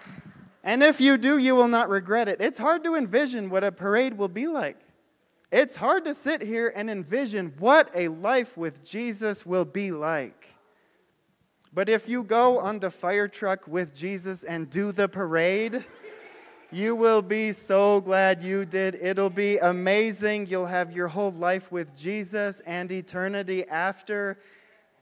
And 0.64 0.82
if 0.82 0.98
you 0.98 1.18
do, 1.18 1.36
you 1.36 1.54
will 1.54 1.68
not 1.68 1.90
regret 1.90 2.26
it. 2.26 2.40
It's 2.40 2.56
hard 2.56 2.82
to 2.84 2.94
envision 2.94 3.50
what 3.50 3.62
a 3.62 3.70
parade 3.70 4.16
will 4.16 4.28
be 4.28 4.46
like. 4.46 4.78
It's 5.52 5.76
hard 5.76 6.06
to 6.06 6.14
sit 6.14 6.40
here 6.40 6.72
and 6.74 6.88
envision 6.88 7.52
what 7.58 7.90
a 7.94 8.08
life 8.08 8.56
with 8.56 8.82
Jesus 8.82 9.44
will 9.44 9.66
be 9.66 9.92
like. 9.92 10.48
But 11.74 11.90
if 11.90 12.08
you 12.08 12.22
go 12.22 12.58
on 12.58 12.78
the 12.78 12.90
fire 12.90 13.28
truck 13.28 13.68
with 13.68 13.94
Jesus 13.94 14.42
and 14.42 14.70
do 14.70 14.90
the 14.90 15.06
parade, 15.06 15.84
you 16.72 16.96
will 16.96 17.20
be 17.20 17.52
so 17.52 18.00
glad 18.00 18.42
you 18.42 18.64
did. 18.64 18.94
It'll 18.94 19.28
be 19.28 19.58
amazing. 19.58 20.46
You'll 20.46 20.66
have 20.66 20.92
your 20.92 21.08
whole 21.08 21.32
life 21.32 21.70
with 21.70 21.94
Jesus 21.94 22.60
and 22.60 22.90
eternity 22.90 23.68
after. 23.68 24.38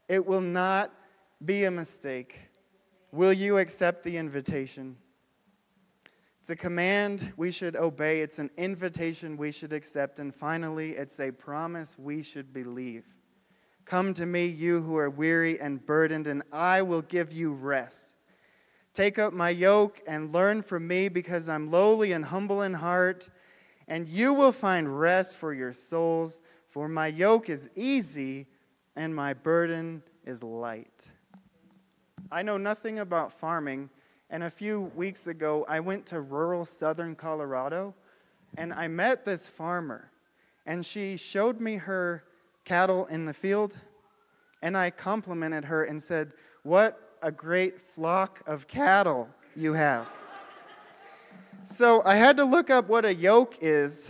It 0.09 0.25
will 0.25 0.41
not 0.41 0.91
be 1.45 1.63
a 1.63 1.71
mistake. 1.71 2.37
Will 3.13 3.33
you 3.33 3.59
accept 3.59 4.03
the 4.03 4.17
invitation? 4.17 4.97
It's 6.43 6.49
a 6.49 6.57
command 6.57 7.31
we 7.37 7.51
should 7.51 7.77
obey, 7.77 8.19
it's 8.19 8.37
an 8.37 8.49
invitation 8.57 9.37
we 9.37 9.53
should 9.53 9.71
accept, 9.71 10.19
and 10.19 10.35
finally, 10.35 10.91
it's 10.91 11.17
a 11.21 11.31
promise 11.31 11.97
we 11.97 12.21
should 12.21 12.51
believe. 12.51 13.05
Come 13.85 14.13
to 14.15 14.25
me, 14.25 14.47
you 14.47 14.81
who 14.81 14.97
are 14.97 15.09
weary 15.09 15.61
and 15.61 15.85
burdened, 15.85 16.27
and 16.27 16.43
I 16.51 16.81
will 16.81 17.01
give 17.01 17.31
you 17.31 17.53
rest. 17.53 18.13
Take 18.93 19.17
up 19.17 19.31
my 19.31 19.51
yoke 19.51 20.01
and 20.05 20.33
learn 20.33 20.63
from 20.63 20.85
me, 20.85 21.07
because 21.07 21.47
I'm 21.47 21.71
lowly 21.71 22.11
and 22.11 22.25
humble 22.25 22.63
in 22.63 22.73
heart, 22.73 23.29
and 23.87 24.09
you 24.09 24.33
will 24.33 24.51
find 24.51 24.99
rest 24.99 25.37
for 25.37 25.53
your 25.53 25.71
souls. 25.71 26.41
For 26.67 26.89
my 26.89 27.07
yoke 27.07 27.49
is 27.49 27.69
easy 27.73 28.47
and 28.97 29.15
my 29.15 29.33
burden 29.33 30.03
is 30.25 30.43
light. 30.43 31.05
I 32.29 32.41
know 32.41 32.57
nothing 32.57 32.99
about 32.99 33.31
farming 33.31 33.89
and 34.33 34.41
a 34.41 34.49
few 34.49 34.91
weeks 34.95 35.27
ago, 35.27 35.63
I 35.69 35.79
went 35.79 36.07
to 36.07 36.19
rural 36.19 36.65
southern 36.65 37.13
Colorado 37.15 37.93
and 38.57 38.73
I 38.73 38.87
met 38.87 39.25
this 39.25 39.47
farmer. 39.47 40.09
And 40.65 40.83
she 40.83 41.17
showed 41.17 41.61
me 41.61 41.75
her 41.75 42.23
cattle 42.65 43.05
in 43.05 43.25
the 43.25 43.33
field. 43.35 43.77
And 44.63 44.75
I 44.75 44.89
complimented 44.89 45.65
her 45.65 45.83
and 45.83 46.01
said, 46.01 46.33
What 46.63 47.15
a 47.21 47.31
great 47.31 47.79
flock 47.79 48.41
of 48.47 48.67
cattle 48.67 49.29
you 49.55 49.73
have. 49.73 50.07
so 51.63 52.01
I 52.03 52.15
had 52.15 52.35
to 52.37 52.43
look 52.43 52.71
up 52.71 52.89
what 52.89 53.05
a 53.05 53.13
yoke 53.13 53.57
is 53.61 54.09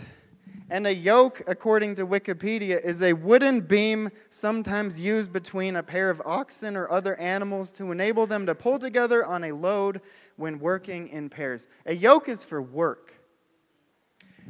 and 0.74 0.88
a 0.88 0.92
yoke, 0.92 1.40
according 1.46 1.94
to 1.94 2.04
Wikipedia, 2.04 2.84
is 2.84 3.00
a 3.00 3.12
wooden 3.12 3.60
beam 3.60 4.10
sometimes 4.28 4.98
used 4.98 5.32
between 5.32 5.76
a 5.76 5.84
pair 5.84 6.10
of 6.10 6.20
oxen 6.26 6.76
or 6.76 6.90
other 6.90 7.14
animals 7.20 7.70
to 7.70 7.92
enable 7.92 8.26
them 8.26 8.44
to 8.46 8.56
pull 8.56 8.80
together 8.80 9.24
on 9.24 9.44
a 9.44 9.52
load 9.52 10.00
when 10.34 10.58
working 10.58 11.06
in 11.06 11.30
pairs. 11.30 11.68
A 11.86 11.94
yoke 11.94 12.28
is 12.28 12.42
for 12.42 12.60
work. 12.60 13.14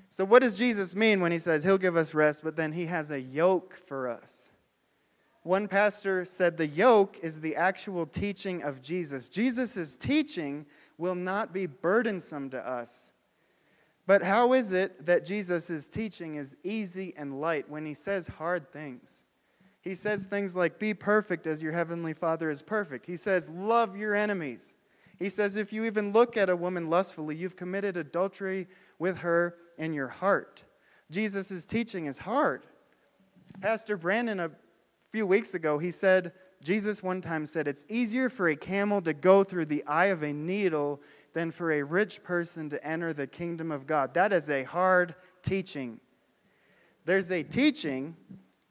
So, 0.09 0.25
what 0.25 0.41
does 0.41 0.57
Jesus 0.57 0.97
mean 0.97 1.21
when 1.21 1.31
he 1.31 1.39
says 1.39 1.63
he'll 1.63 1.77
give 1.77 1.95
us 1.95 2.15
rest, 2.15 2.43
but 2.43 2.57
then 2.57 2.73
he 2.73 2.87
has 2.87 3.11
a 3.11 3.21
yoke 3.21 3.79
for 3.87 4.09
us? 4.09 4.51
One 5.43 5.69
pastor 5.69 6.25
said 6.25 6.57
the 6.57 6.67
yoke 6.67 7.19
is 7.21 7.39
the 7.39 7.55
actual 7.55 8.07
teaching 8.07 8.63
of 8.63 8.81
Jesus. 8.81 9.29
Jesus' 9.29 9.95
teaching 9.95 10.65
will 10.97 11.17
not 11.17 11.53
be 11.53 11.67
burdensome 11.67 12.49
to 12.49 12.67
us 12.67 13.13
but 14.07 14.23
how 14.23 14.53
is 14.53 14.73
it 14.73 15.07
that 15.07 15.25
Jesus' 15.25 15.89
teaching 15.89 16.35
is 16.35 16.57
easy 16.63 17.15
and 17.17 17.41
light 17.41 17.69
when 17.71 17.87
he 17.87 17.95
says 17.95 18.27
hard 18.27 18.71
things? 18.71 19.25
He 19.81 19.95
says 19.95 20.25
things 20.25 20.55
like, 20.57 20.79
Be 20.79 20.95
perfect 20.95 21.47
as 21.47 21.63
your 21.63 21.73
heavenly 21.73 22.15
Father 22.15 22.51
is 22.51 22.63
perfect. 22.63 23.07
He 23.07 23.17
says, 23.17 23.49
Love 23.51 23.97
your 23.97 24.15
enemies. 24.15 24.75
He 25.19 25.29
says, 25.29 25.57
If 25.57 25.73
you 25.73 25.85
even 25.85 26.13
look 26.13 26.37
at 26.37 26.51
a 26.51 26.57
woman 26.57 26.91
lustfully, 26.91 27.37
you've 27.37 27.57
committed 27.57 27.97
adultery 27.97 28.67
with 28.99 29.19
her 29.19 29.57
in 29.79 29.93
your 29.93 30.09
heart. 30.09 30.65
Jesus' 31.11 31.67
teaching 31.67 32.07
is 32.07 32.19
hard. 32.19 32.67
Pastor 33.61 33.97
Brandon, 33.97 34.41
a 34.41 34.51
few 35.13 35.27
weeks 35.27 35.55
ago, 35.55 35.79
he 35.79 35.91
said, 35.91 36.33
Jesus 36.63 37.03
one 37.03 37.21
time 37.21 37.45
said, 37.47 37.69
It's 37.69 37.85
easier 37.89 38.29
for 38.29 38.49
a 38.49 38.57
camel 38.57 39.03
to 39.03 39.13
go 39.13 39.45
through 39.45 39.67
the 39.67 39.85
eye 39.85 40.07
of 40.07 40.23
a 40.23 40.33
needle 40.33 41.01
than 41.35 41.51
for 41.51 41.73
a 41.73 41.83
rich 41.83 42.23
person 42.23 42.71
to 42.71 42.85
enter 42.87 43.13
the 43.13 43.27
kingdom 43.27 43.71
of 43.71 43.87
God. 43.87 44.15
That 44.15 44.33
is 44.33 44.49
a 44.49 44.63
hard 44.63 45.15
teaching. 45.43 46.01
There's 47.05 47.31
a 47.31 47.43
teaching 47.43 48.17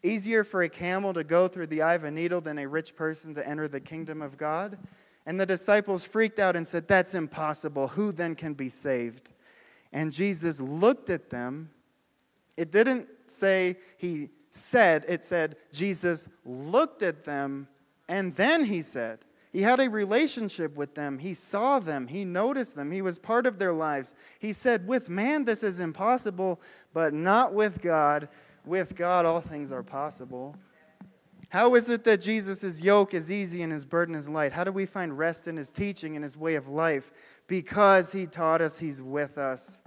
easier 0.01 0.43
for 0.43 0.63
a 0.63 0.69
camel 0.69 1.13
to 1.13 1.23
go 1.23 1.47
through 1.47 1.67
the 1.67 1.81
eye 1.81 1.93
of 1.93 2.03
a 2.03 2.11
needle 2.11 2.41
than 2.41 2.57
a 2.57 2.67
rich 2.67 2.95
person 2.95 3.35
to 3.35 3.47
enter 3.47 3.67
the 3.67 3.79
kingdom 3.79 4.21
of 4.21 4.37
God. 4.37 4.77
And 5.25 5.39
the 5.39 5.45
disciples 5.45 6.03
freaked 6.03 6.39
out 6.39 6.55
and 6.55 6.67
said, 6.67 6.87
That's 6.87 7.13
impossible. 7.13 7.89
Who 7.89 8.11
then 8.11 8.35
can 8.35 8.53
be 8.53 8.69
saved? 8.69 9.31
And 9.91 10.11
Jesus 10.11 10.59
looked 10.59 11.09
at 11.09 11.29
them. 11.29 11.69
It 12.57 12.71
didn't 12.71 13.07
say 13.27 13.77
he 13.97 14.29
said, 14.49 15.05
it 15.07 15.23
said 15.23 15.55
Jesus 15.71 16.29
looked 16.45 17.01
at 17.01 17.23
them 17.23 17.67
and 18.07 18.35
then 18.35 18.63
he 18.65 18.81
said, 18.81 19.19
he 19.53 19.61
had 19.61 19.79
a 19.79 19.87
relationship 19.87 20.75
with 20.75 20.95
them. 20.95 21.19
He 21.19 21.35
saw 21.35 21.77
them. 21.77 22.07
He 22.07 22.25
noticed 22.25 22.75
them. 22.75 22.89
He 22.89 23.03
was 23.03 23.19
part 23.19 23.45
of 23.45 23.59
their 23.59 23.71
lives. 23.71 24.15
He 24.39 24.51
said, 24.51 24.87
With 24.87 25.09
man, 25.09 25.45
this 25.45 25.61
is 25.61 25.79
impossible, 25.79 26.59
but 26.91 27.13
not 27.13 27.53
with 27.53 27.79
God. 27.79 28.29
With 28.65 28.95
God, 28.95 29.25
all 29.25 29.41
things 29.41 29.71
are 29.71 29.83
possible. 29.83 30.55
How 31.49 31.75
is 31.75 31.87
it 31.87 32.03
that 32.05 32.19
Jesus' 32.19 32.81
yoke 32.81 33.13
is 33.13 33.31
easy 33.31 33.61
and 33.61 33.71
his 33.71 33.85
burden 33.85 34.15
is 34.15 34.27
light? 34.27 34.51
How 34.51 34.63
do 34.63 34.71
we 34.71 34.87
find 34.87 35.15
rest 35.15 35.47
in 35.47 35.55
his 35.55 35.69
teaching 35.69 36.15
and 36.15 36.23
his 36.23 36.35
way 36.35 36.55
of 36.55 36.67
life? 36.67 37.11
Because 37.45 38.11
he 38.11 38.25
taught 38.25 38.59
us 38.59 38.79
he's 38.79 39.03
with 39.03 39.37
us. 39.37 39.81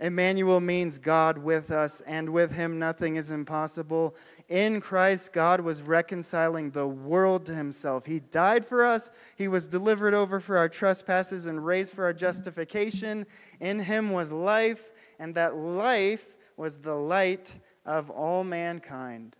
Emmanuel 0.00 0.60
means 0.60 0.98
God 0.98 1.38
with 1.38 1.70
us, 1.70 2.00
and 2.02 2.28
with 2.30 2.50
him 2.50 2.78
nothing 2.78 3.16
is 3.16 3.30
impossible. 3.30 4.14
In 4.50 4.80
Christ, 4.80 5.32
God 5.32 5.60
was 5.60 5.80
reconciling 5.80 6.72
the 6.72 6.86
world 6.86 7.46
to 7.46 7.54
himself. 7.54 8.04
He 8.04 8.18
died 8.18 8.66
for 8.66 8.84
us, 8.84 9.12
he 9.36 9.46
was 9.46 9.68
delivered 9.68 10.12
over 10.12 10.40
for 10.40 10.58
our 10.58 10.68
trespasses 10.68 11.46
and 11.46 11.64
raised 11.64 11.94
for 11.94 12.04
our 12.04 12.12
justification. 12.12 13.26
In 13.60 13.78
him 13.78 14.10
was 14.10 14.32
life, 14.32 14.90
and 15.20 15.32
that 15.36 15.54
life 15.54 16.34
was 16.56 16.78
the 16.78 16.94
light 16.94 17.54
of 17.86 18.10
all 18.10 18.42
mankind. 18.42 19.36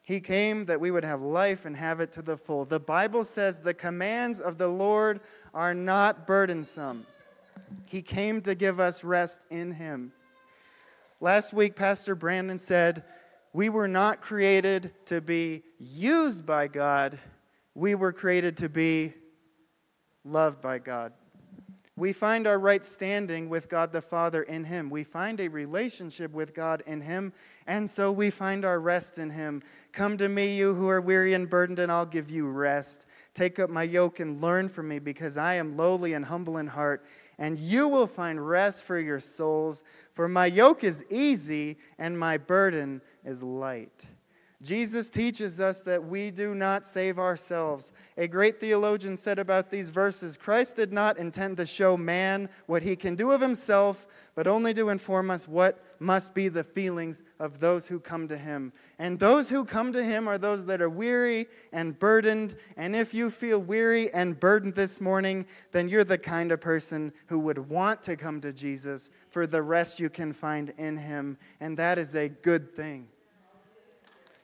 He 0.00 0.18
came 0.18 0.64
that 0.64 0.80
we 0.80 0.90
would 0.90 1.04
have 1.04 1.20
life 1.20 1.66
and 1.66 1.76
have 1.76 2.00
it 2.00 2.10
to 2.12 2.22
the 2.22 2.38
full. 2.38 2.64
The 2.64 2.80
Bible 2.80 3.24
says 3.24 3.58
the 3.58 3.74
commands 3.74 4.40
of 4.40 4.56
the 4.56 4.66
Lord 4.66 5.20
are 5.52 5.74
not 5.74 6.26
burdensome. 6.26 7.06
He 7.84 8.00
came 8.00 8.40
to 8.42 8.54
give 8.54 8.80
us 8.80 9.04
rest 9.04 9.44
in 9.50 9.72
Him. 9.72 10.12
Last 11.20 11.52
week, 11.52 11.76
Pastor 11.76 12.14
Brandon 12.14 12.58
said, 12.58 13.04
we 13.52 13.68
were 13.68 13.88
not 13.88 14.22
created 14.22 14.92
to 15.06 15.20
be 15.20 15.62
used 15.78 16.46
by 16.46 16.68
God, 16.68 17.18
we 17.74 17.94
were 17.94 18.12
created 18.12 18.56
to 18.58 18.68
be 18.68 19.12
loved 20.24 20.60
by 20.60 20.78
God. 20.78 21.12
We 21.94 22.14
find 22.14 22.46
our 22.46 22.58
right 22.58 22.82
standing 22.82 23.50
with 23.50 23.68
God 23.68 23.92
the 23.92 24.00
Father 24.00 24.44
in 24.44 24.64
Him. 24.64 24.88
We 24.88 25.04
find 25.04 25.38
a 25.40 25.48
relationship 25.48 26.32
with 26.32 26.54
God 26.54 26.82
in 26.86 27.02
Him, 27.02 27.34
and 27.66 27.88
so 27.88 28.10
we 28.10 28.30
find 28.30 28.64
our 28.64 28.80
rest 28.80 29.18
in 29.18 29.28
Him. 29.28 29.62
Come 29.92 30.16
to 30.16 30.28
me, 30.30 30.56
you 30.56 30.74
who 30.74 30.88
are 30.88 31.02
weary 31.02 31.34
and 31.34 31.50
burdened, 31.50 31.78
and 31.78 31.92
I'll 31.92 32.06
give 32.06 32.30
you 32.30 32.48
rest. 32.48 33.04
Take 33.34 33.58
up 33.58 33.68
my 33.68 33.82
yoke 33.82 34.20
and 34.20 34.40
learn 34.40 34.70
from 34.70 34.88
me, 34.88 35.00
because 35.00 35.36
I 35.36 35.56
am 35.56 35.76
lowly 35.76 36.14
and 36.14 36.24
humble 36.24 36.56
in 36.56 36.66
heart, 36.66 37.04
and 37.38 37.58
you 37.58 37.88
will 37.88 38.06
find 38.06 38.46
rest 38.48 38.84
for 38.84 38.98
your 38.98 39.20
souls. 39.20 39.82
For 40.14 40.28
my 40.28 40.46
yoke 40.46 40.84
is 40.84 41.04
easy 41.10 41.76
and 41.98 42.18
my 42.18 42.38
burden 42.38 43.02
is 43.24 43.42
light. 43.42 44.06
Jesus 44.62 45.10
teaches 45.10 45.58
us 45.58 45.80
that 45.82 46.04
we 46.04 46.30
do 46.30 46.54
not 46.54 46.86
save 46.86 47.18
ourselves. 47.18 47.90
A 48.16 48.28
great 48.28 48.60
theologian 48.60 49.16
said 49.16 49.40
about 49.40 49.70
these 49.70 49.90
verses 49.90 50.36
Christ 50.36 50.76
did 50.76 50.92
not 50.92 51.18
intend 51.18 51.56
to 51.56 51.66
show 51.66 51.96
man 51.96 52.48
what 52.66 52.82
he 52.82 52.94
can 52.94 53.16
do 53.16 53.32
of 53.32 53.40
himself, 53.40 54.06
but 54.36 54.46
only 54.46 54.72
to 54.74 54.90
inform 54.90 55.32
us 55.32 55.48
what 55.48 55.84
must 55.98 56.32
be 56.32 56.48
the 56.48 56.62
feelings 56.62 57.24
of 57.40 57.58
those 57.58 57.88
who 57.88 57.98
come 57.98 58.28
to 58.28 58.38
him. 58.38 58.72
And 59.00 59.18
those 59.18 59.48
who 59.48 59.64
come 59.64 59.92
to 59.94 60.04
him 60.04 60.28
are 60.28 60.38
those 60.38 60.64
that 60.66 60.80
are 60.80 60.88
weary 60.88 61.48
and 61.72 61.98
burdened. 61.98 62.54
And 62.76 62.94
if 62.94 63.12
you 63.12 63.30
feel 63.30 63.58
weary 63.58 64.14
and 64.14 64.38
burdened 64.38 64.76
this 64.76 65.00
morning, 65.00 65.44
then 65.72 65.88
you're 65.88 66.04
the 66.04 66.18
kind 66.18 66.52
of 66.52 66.60
person 66.60 67.12
who 67.26 67.40
would 67.40 67.58
want 67.58 68.00
to 68.04 68.16
come 68.16 68.40
to 68.42 68.52
Jesus 68.52 69.10
for 69.28 69.44
the 69.44 69.62
rest 69.62 69.98
you 69.98 70.08
can 70.08 70.32
find 70.32 70.72
in 70.78 70.96
him. 70.96 71.36
And 71.58 71.76
that 71.78 71.98
is 71.98 72.14
a 72.14 72.28
good 72.28 72.70
thing. 72.76 73.08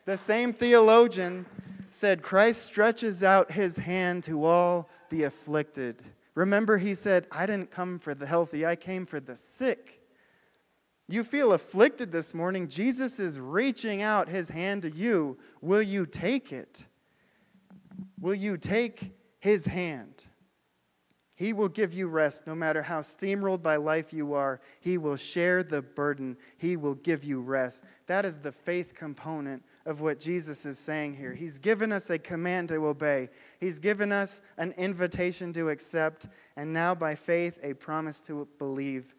The 0.08 0.16
same 0.16 0.54
theologian 0.54 1.44
said, 1.90 2.22
Christ 2.22 2.62
stretches 2.62 3.22
out 3.22 3.52
his 3.52 3.76
hand 3.76 4.24
to 4.24 4.46
all 4.46 4.88
the 5.10 5.24
afflicted. 5.24 6.02
Remember, 6.34 6.78
he 6.78 6.94
said, 6.94 7.26
I 7.30 7.44
didn't 7.44 7.70
come 7.70 7.98
for 7.98 8.14
the 8.14 8.24
healthy, 8.24 8.64
I 8.64 8.74
came 8.74 9.04
for 9.04 9.20
the 9.20 9.36
sick. 9.36 10.00
You 11.08 11.22
feel 11.24 11.52
afflicted 11.52 12.10
this 12.10 12.32
morning. 12.32 12.68
Jesus 12.68 13.20
is 13.20 13.38
reaching 13.38 14.00
out 14.00 14.30
his 14.30 14.48
hand 14.48 14.80
to 14.80 14.90
you. 14.90 15.36
Will 15.60 15.82
you 15.82 16.06
take 16.06 16.54
it? 16.54 16.86
Will 18.18 18.34
you 18.34 18.56
take 18.56 19.12
his 19.40 19.66
hand? 19.66 20.24
He 21.36 21.52
will 21.52 21.68
give 21.68 21.92
you 21.92 22.08
rest 22.08 22.46
no 22.46 22.54
matter 22.54 22.80
how 22.80 23.02
steamrolled 23.02 23.62
by 23.62 23.76
life 23.76 24.14
you 24.14 24.32
are. 24.32 24.62
He 24.80 24.96
will 24.96 25.16
share 25.16 25.62
the 25.62 25.82
burden. 25.82 26.38
He 26.56 26.78
will 26.78 26.94
give 26.94 27.24
you 27.24 27.42
rest. 27.42 27.84
That 28.06 28.24
is 28.24 28.38
the 28.38 28.52
faith 28.52 28.94
component 28.94 29.62
of 29.88 30.02
what 30.02 30.20
Jesus 30.20 30.66
is 30.66 30.78
saying 30.78 31.16
here. 31.16 31.32
He's 31.32 31.56
given 31.56 31.92
us 31.92 32.10
a 32.10 32.18
command 32.18 32.68
to 32.68 32.86
obey, 32.86 33.30
He's 33.58 33.78
given 33.78 34.12
us 34.12 34.42
an 34.58 34.72
invitation 34.76 35.50
to 35.54 35.70
accept, 35.70 36.28
and 36.56 36.72
now 36.72 36.94
by 36.94 37.14
faith, 37.14 37.58
a 37.62 37.72
promise 37.72 38.20
to 38.22 38.46
believe. 38.58 39.14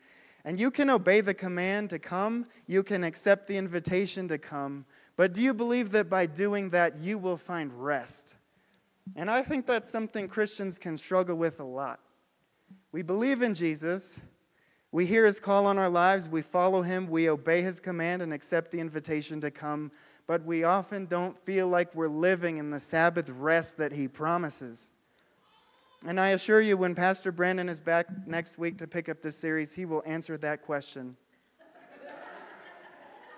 And 0.45 0.59
you 0.59 0.69
can 0.69 0.91
obey 0.91 1.21
the 1.21 1.33
command 1.33 1.89
to 1.89 1.99
come, 1.99 2.45
you 2.67 2.83
can 2.83 3.03
accept 3.03 3.47
the 3.47 3.57
invitation 3.57 4.27
to 4.27 4.37
come, 4.37 4.85
but 5.17 5.33
do 5.33 5.41
you 5.41 5.55
believe 5.55 5.89
that 5.91 6.07
by 6.07 6.27
doing 6.27 6.69
that, 6.69 6.99
you 6.99 7.17
will 7.17 7.35
find 7.35 7.73
rest? 7.73 8.35
And 9.15 9.29
I 9.29 9.41
think 9.41 9.65
that's 9.65 9.89
something 9.89 10.27
Christians 10.27 10.77
can 10.77 10.97
struggle 10.97 11.35
with 11.35 11.59
a 11.59 11.65
lot. 11.65 11.99
We 12.91 13.01
believe 13.01 13.41
in 13.41 13.55
Jesus. 13.55 14.21
We 14.91 15.07
hear 15.07 15.25
his 15.25 15.39
call 15.39 15.65
on 15.65 15.79
our 15.79 15.89
lives. 15.89 16.29
We 16.29 16.43
follow 16.43 16.83
him. 16.83 17.07
We 17.07 17.27
obey 17.27 17.63
his 17.63 17.79
command 17.79 18.21
and 18.21 18.31
accept 18.31 18.71
the 18.71 18.79
invitation 18.79 19.41
to 19.41 19.49
come 19.49 19.91
but 20.29 20.45
we 20.45 20.63
often 20.63 21.07
don't 21.07 21.35
feel 21.39 21.67
like 21.67 21.95
we're 21.95 22.07
living 22.07 22.59
in 22.59 22.69
the 22.69 22.79
Sabbath 22.79 23.31
rest 23.31 23.77
that 23.77 23.91
he 23.91 24.07
promises. 24.07 24.91
And 26.05 26.19
I 26.19 26.29
assure 26.29 26.61
you, 26.61 26.77
when 26.77 26.93
Pastor 26.93 27.31
Brandon 27.31 27.67
is 27.67 27.79
back 27.79 28.05
next 28.27 28.59
week 28.59 28.77
to 28.77 28.85
pick 28.85 29.09
up 29.09 29.23
this 29.23 29.35
series, 29.35 29.73
he 29.73 29.85
will 29.85 30.03
answer 30.05 30.37
that 30.37 30.61
question. 30.61 31.17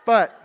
but 0.06 0.38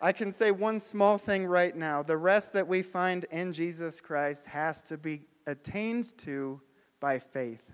I 0.00 0.12
can 0.12 0.30
say 0.30 0.52
one 0.52 0.78
small 0.78 1.18
thing 1.18 1.44
right 1.44 1.74
now 1.74 2.04
the 2.04 2.16
rest 2.16 2.52
that 2.52 2.68
we 2.68 2.80
find 2.80 3.24
in 3.32 3.52
Jesus 3.52 4.00
Christ 4.00 4.46
has 4.46 4.80
to 4.82 4.96
be 4.96 5.22
attained 5.48 6.16
to 6.18 6.60
by 7.00 7.18
faith. 7.18 7.64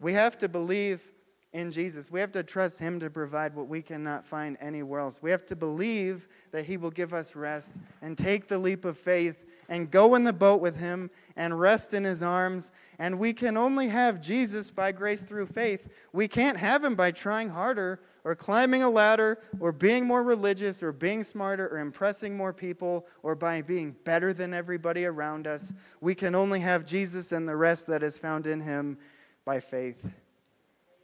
We 0.00 0.12
have 0.14 0.36
to 0.38 0.48
believe 0.48 1.02
in 1.52 1.70
Jesus. 1.70 2.10
We 2.10 2.20
have 2.20 2.32
to 2.32 2.42
trust 2.42 2.78
Him 2.78 3.00
to 3.00 3.10
provide 3.10 3.54
what 3.54 3.68
we 3.68 3.82
cannot 3.82 4.24
find 4.24 4.56
anywhere 4.60 5.00
else. 5.00 5.20
We 5.20 5.30
have 5.30 5.46
to 5.46 5.56
believe 5.56 6.28
that 6.52 6.64
He 6.64 6.76
will 6.76 6.90
give 6.90 7.12
us 7.12 7.34
rest 7.34 7.78
and 8.02 8.16
take 8.16 8.46
the 8.46 8.58
leap 8.58 8.84
of 8.84 8.96
faith 8.96 9.44
and 9.68 9.90
go 9.90 10.14
in 10.14 10.24
the 10.24 10.32
boat 10.32 10.60
with 10.60 10.76
Him 10.76 11.10
and 11.36 11.58
rest 11.58 11.94
in 11.94 12.04
His 12.04 12.22
arms. 12.22 12.70
And 12.98 13.18
we 13.18 13.32
can 13.32 13.56
only 13.56 13.88
have 13.88 14.20
Jesus 14.20 14.70
by 14.70 14.92
grace 14.92 15.22
through 15.22 15.46
faith. 15.46 15.88
We 16.12 16.28
can't 16.28 16.56
have 16.56 16.84
Him 16.84 16.94
by 16.94 17.10
trying 17.10 17.48
harder 17.48 18.00
or 18.22 18.34
climbing 18.34 18.82
a 18.82 18.90
ladder 18.90 19.38
or 19.60 19.72
being 19.72 20.06
more 20.06 20.22
religious 20.22 20.82
or 20.82 20.92
being 20.92 21.22
smarter 21.22 21.68
or 21.68 21.78
impressing 21.78 22.36
more 22.36 22.52
people 22.52 23.06
or 23.22 23.34
by 23.34 23.62
being 23.62 23.96
better 24.04 24.32
than 24.32 24.52
everybody 24.52 25.04
around 25.04 25.46
us. 25.46 25.72
We 26.00 26.14
can 26.14 26.34
only 26.34 26.60
have 26.60 26.84
Jesus 26.84 27.32
and 27.32 27.48
the 27.48 27.56
rest 27.56 27.86
that 27.86 28.02
is 28.02 28.18
found 28.18 28.46
in 28.46 28.60
Him 28.60 28.98
by 29.44 29.58
faith. 29.60 30.04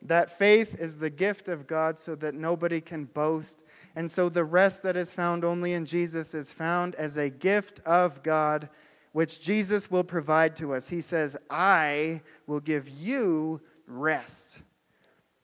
That 0.06 0.30
faith 0.30 0.80
is 0.80 0.98
the 0.98 1.10
gift 1.10 1.48
of 1.48 1.66
God 1.66 1.98
so 1.98 2.14
that 2.16 2.34
nobody 2.34 2.80
can 2.80 3.06
boast. 3.06 3.64
And 3.96 4.08
so 4.08 4.28
the 4.28 4.44
rest 4.44 4.84
that 4.84 4.96
is 4.96 5.12
found 5.12 5.44
only 5.44 5.72
in 5.72 5.84
Jesus 5.84 6.32
is 6.32 6.52
found 6.52 6.94
as 6.94 7.16
a 7.16 7.28
gift 7.28 7.80
of 7.80 8.22
God, 8.22 8.68
which 9.10 9.40
Jesus 9.40 9.90
will 9.90 10.04
provide 10.04 10.54
to 10.56 10.74
us. 10.74 10.88
He 10.88 11.00
says, 11.00 11.36
I 11.50 12.20
will 12.46 12.60
give 12.60 12.88
you 12.88 13.60
rest. 13.88 14.58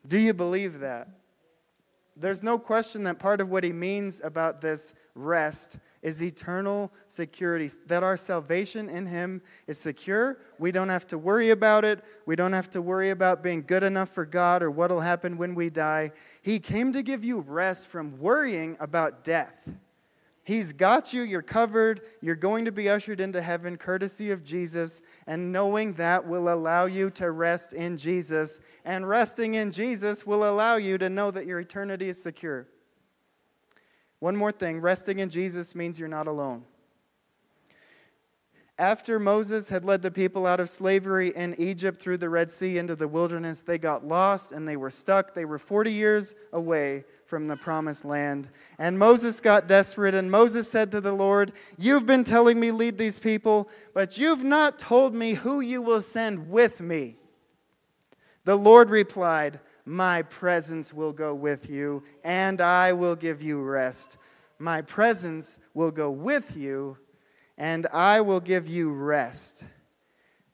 Do 0.06 0.18
you 0.18 0.32
believe 0.32 0.78
that? 0.78 1.08
There's 2.16 2.42
no 2.44 2.56
question 2.56 3.02
that 3.04 3.18
part 3.18 3.40
of 3.40 3.50
what 3.50 3.64
he 3.64 3.72
means 3.72 4.20
about 4.22 4.60
this 4.60 4.94
rest 5.16 5.78
is 6.02 6.22
eternal 6.22 6.92
security, 7.06 7.70
that 7.86 8.02
our 8.02 8.16
salvation 8.16 8.88
in 8.88 9.06
Him 9.06 9.40
is 9.66 9.78
secure. 9.78 10.38
We 10.58 10.72
don't 10.72 10.88
have 10.88 11.06
to 11.08 11.18
worry 11.18 11.50
about 11.50 11.84
it. 11.84 12.04
We 12.26 12.36
don't 12.36 12.52
have 12.52 12.68
to 12.70 12.82
worry 12.82 13.10
about 13.10 13.42
being 13.42 13.62
good 13.62 13.84
enough 13.84 14.10
for 14.10 14.26
God 14.26 14.62
or 14.62 14.70
what 14.70 14.90
will 14.90 15.00
happen 15.00 15.38
when 15.38 15.54
we 15.54 15.70
die. 15.70 16.10
He 16.42 16.58
came 16.58 16.92
to 16.92 17.02
give 17.02 17.24
you 17.24 17.40
rest 17.40 17.88
from 17.88 18.18
worrying 18.18 18.76
about 18.80 19.22
death. 19.22 19.70
He's 20.44 20.72
got 20.72 21.12
you, 21.12 21.22
you're 21.22 21.40
covered, 21.40 22.00
you're 22.20 22.34
going 22.34 22.64
to 22.64 22.72
be 22.72 22.88
ushered 22.88 23.20
into 23.20 23.40
heaven 23.40 23.76
courtesy 23.76 24.32
of 24.32 24.42
Jesus, 24.42 25.00
and 25.28 25.52
knowing 25.52 25.92
that 25.94 26.26
will 26.26 26.52
allow 26.52 26.86
you 26.86 27.10
to 27.10 27.30
rest 27.30 27.74
in 27.74 27.96
Jesus. 27.96 28.60
And 28.84 29.08
resting 29.08 29.54
in 29.54 29.70
Jesus 29.70 30.26
will 30.26 30.50
allow 30.50 30.76
you 30.76 30.98
to 30.98 31.08
know 31.08 31.30
that 31.30 31.46
your 31.46 31.60
eternity 31.60 32.08
is 32.08 32.20
secure. 32.20 32.66
One 34.22 34.36
more 34.36 34.52
thing 34.52 34.80
resting 34.80 35.18
in 35.18 35.30
Jesus 35.30 35.74
means 35.74 35.98
you're 35.98 36.06
not 36.06 36.28
alone. 36.28 36.62
After 38.78 39.18
Moses 39.18 39.68
had 39.68 39.84
led 39.84 40.00
the 40.00 40.12
people 40.12 40.46
out 40.46 40.60
of 40.60 40.70
slavery 40.70 41.34
in 41.34 41.56
Egypt 41.58 42.00
through 42.00 42.18
the 42.18 42.28
Red 42.28 42.48
Sea 42.48 42.78
into 42.78 42.94
the 42.94 43.08
wilderness, 43.08 43.62
they 43.62 43.78
got 43.78 44.06
lost 44.06 44.52
and 44.52 44.66
they 44.68 44.76
were 44.76 44.92
stuck. 44.92 45.34
They 45.34 45.44
were 45.44 45.58
40 45.58 45.90
years 45.90 46.36
away 46.52 47.04
from 47.26 47.48
the 47.48 47.56
promised 47.56 48.04
land. 48.04 48.48
And 48.78 48.96
Moses 48.96 49.40
got 49.40 49.66
desperate, 49.66 50.14
and 50.14 50.30
Moses 50.30 50.70
said 50.70 50.92
to 50.92 51.00
the 51.00 51.12
Lord, 51.12 51.50
You've 51.76 52.06
been 52.06 52.22
telling 52.22 52.60
me 52.60 52.70
lead 52.70 52.98
these 52.98 53.18
people, 53.18 53.68
but 53.92 54.18
you've 54.18 54.44
not 54.44 54.78
told 54.78 55.16
me 55.16 55.34
who 55.34 55.58
you 55.58 55.82
will 55.82 56.00
send 56.00 56.48
with 56.48 56.80
me. 56.80 57.16
The 58.44 58.56
Lord 58.56 58.88
replied, 58.88 59.58
my 59.84 60.22
presence 60.22 60.92
will 60.92 61.12
go 61.12 61.34
with 61.34 61.68
you, 61.68 62.02
and 62.24 62.60
I 62.60 62.92
will 62.92 63.16
give 63.16 63.42
you 63.42 63.60
rest. 63.60 64.16
My 64.58 64.82
presence 64.82 65.58
will 65.74 65.90
go 65.90 66.10
with 66.10 66.56
you, 66.56 66.96
and 67.58 67.86
I 67.92 68.20
will 68.20 68.40
give 68.40 68.68
you 68.68 68.90
rest. 68.90 69.64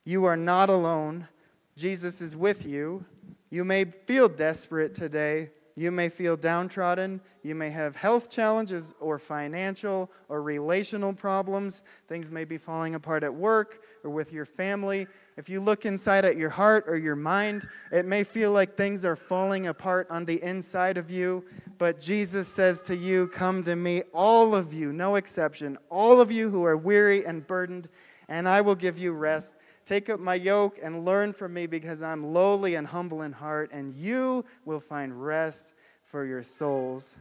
You 0.03 0.25
are 0.25 0.37
not 0.37 0.69
alone. 0.69 1.27
Jesus 1.75 2.21
is 2.21 2.35
with 2.35 2.65
you. 2.65 3.05
You 3.51 3.63
may 3.63 3.85
feel 3.85 4.27
desperate 4.27 4.95
today. 4.95 5.51
You 5.75 5.91
may 5.91 6.09
feel 6.09 6.35
downtrodden. 6.35 7.21
You 7.41 7.55
may 7.55 7.69
have 7.69 7.95
health 7.95 8.29
challenges 8.29 8.93
or 8.99 9.17
financial 9.17 10.11
or 10.27 10.41
relational 10.41 11.13
problems. 11.13 11.83
Things 12.07 12.31
may 12.31 12.43
be 12.43 12.57
falling 12.57 12.95
apart 12.95 13.23
at 13.23 13.33
work 13.33 13.81
or 14.03 14.09
with 14.09 14.33
your 14.33 14.45
family. 14.45 15.07
If 15.39 15.47
you 15.47 15.61
look 15.61 15.85
inside 15.85 16.25
at 16.25 16.35
your 16.35 16.49
heart 16.49 16.83
or 16.85 16.97
your 16.97 17.15
mind, 17.15 17.65
it 17.93 18.05
may 18.05 18.25
feel 18.25 18.51
like 18.51 18.75
things 18.75 19.05
are 19.05 19.15
falling 19.15 19.67
apart 19.67 20.05
on 20.09 20.25
the 20.25 20.43
inside 20.43 20.97
of 20.97 21.09
you. 21.09 21.45
But 21.77 21.97
Jesus 21.97 22.45
says 22.49 22.81
to 22.81 22.95
you, 22.97 23.27
Come 23.29 23.63
to 23.63 23.77
me, 23.77 24.03
all 24.13 24.53
of 24.53 24.73
you, 24.73 24.91
no 24.91 25.15
exception, 25.15 25.77
all 25.89 26.19
of 26.19 26.29
you 26.29 26.49
who 26.49 26.65
are 26.65 26.75
weary 26.75 27.25
and 27.25 27.47
burdened, 27.47 27.87
and 28.27 28.49
I 28.49 28.59
will 28.59 28.75
give 28.75 28.99
you 28.99 29.13
rest. 29.13 29.55
Take 29.85 30.09
up 30.09 30.19
my 30.19 30.35
yoke 30.35 30.77
and 30.83 31.05
learn 31.05 31.31
from 31.31 31.53
me 31.53 31.67
because 31.67 32.01
I'm 32.01 32.33
lowly 32.33 32.75
and 32.75 32.85
humble 32.85 33.21
in 33.21 33.31
heart, 33.31 33.69
and 33.71 33.93
you 33.93 34.43
will 34.65 34.81
find 34.81 35.23
rest 35.23 35.71
for 36.03 36.25
your 36.25 36.43
souls. 36.43 37.15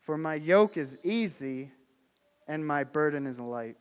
For 0.00 0.16
my 0.16 0.36
yoke 0.36 0.78
is 0.78 0.96
easy 1.04 1.72
and 2.48 2.66
my 2.66 2.84
burden 2.84 3.26
is 3.26 3.38
light. 3.38 3.76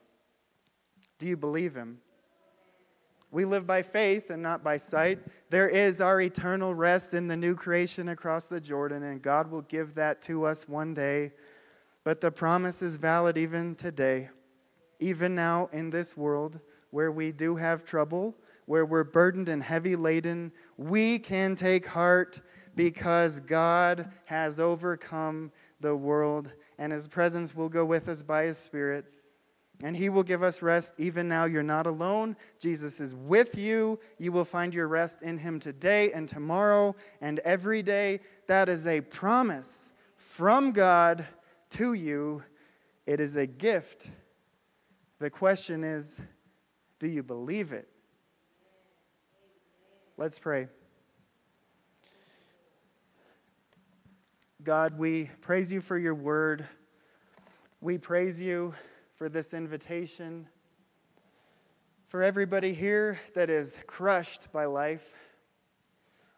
Do 1.18 1.28
you 1.28 1.38
believe 1.38 1.74
him? 1.74 2.00
We 3.34 3.46
live 3.46 3.66
by 3.66 3.82
faith 3.82 4.30
and 4.30 4.44
not 4.44 4.64
by 4.64 4.78
sight. 4.78 5.18
There 5.50 5.68
is 5.68 6.00
our 6.00 6.22
eternal 6.22 6.76
rest 6.76 7.16
in 7.16 7.28
the 7.28 7.36
new 7.36 7.56
creation 7.56 8.10
across 8.10 8.46
the 8.46 8.62
Jordan, 8.62 9.02
and 9.02 9.24
God 9.24 9.50
will 9.50 9.64
give 9.64 9.96
that 9.96 10.22
to 10.24 10.46
us 10.46 10.70
one 10.70 10.94
day. 10.94 11.32
But 12.04 12.22
the 12.22 12.30
promise 12.30 12.84
is 12.84 12.98
valid 12.98 13.36
even 13.36 13.74
today, 13.74 14.30
even 15.00 15.34
now 15.34 15.68
in 15.74 15.90
this 15.90 16.16
world 16.16 16.60
where 16.92 17.12
we 17.12 17.32
do 17.32 17.56
have 17.56 17.84
trouble, 17.84 18.36
where 18.68 18.86
we're 18.86 19.04
burdened 19.04 19.50
and 19.50 19.64
heavy 19.64 19.96
laden. 19.96 20.52
We 20.78 21.18
can 21.18 21.56
take 21.56 21.88
heart 21.88 22.40
because 22.76 23.40
God 23.40 24.12
has 24.26 24.60
overcome 24.60 25.52
the 25.80 25.96
world 25.96 26.52
and 26.78 26.94
His 26.94 27.08
presence 27.08 27.56
will 27.56 27.70
go 27.70 27.84
with 27.84 28.10
us 28.10 28.22
by 28.22 28.44
His 28.44 28.60
Spirit. 28.60 29.06
And 29.84 29.98
He 29.98 30.08
will 30.08 30.24
give 30.24 30.42
us 30.42 30.62
rest 30.62 30.94
even 30.98 31.28
now. 31.28 31.44
You're 31.44 31.62
not 31.62 31.86
alone. 31.86 32.38
Jesus 32.58 33.02
is 33.02 33.14
with 33.14 33.58
you. 33.58 34.00
You 34.18 34.32
will 34.32 34.46
find 34.46 34.74
your 34.74 34.88
rest 34.88 35.22
in 35.22 35.38
Him 35.38 35.60
today 35.60 36.14
and 36.14 36.28
tomorrow 36.28 36.96
and 37.20 37.40
every 37.40 37.84
day. 37.84 38.22
That 38.48 38.70
is 38.70 38.88
a 38.88 39.02
promise 39.02 39.92
from 40.16 40.72
God 40.72 41.28
to 41.72 41.94
you. 41.94 42.44
It 43.06 43.20
is 43.20 43.36
a 43.36 43.46
gift. 43.46 44.10
The 45.20 45.30
question 45.30 45.84
is 45.84 46.22
do 46.98 47.10
you 47.10 47.22
believe 47.22 47.74
it? 47.74 47.90
Let's 50.16 50.40
pray. 50.40 50.70
God, 54.64 54.98
we 54.98 55.30
praise 55.42 55.74
you 55.74 55.82
for 55.82 55.98
your 55.98 56.16
word. 56.16 56.66
We 57.82 57.98
praise 57.98 58.40
you 58.40 58.74
for 59.24 59.30
this 59.30 59.54
invitation. 59.54 60.46
For 62.10 62.22
everybody 62.22 62.74
here 62.74 63.18
that 63.36 63.50
is 63.50 63.80
crushed 63.88 64.52
by 64.52 64.66
life, 64.66 65.14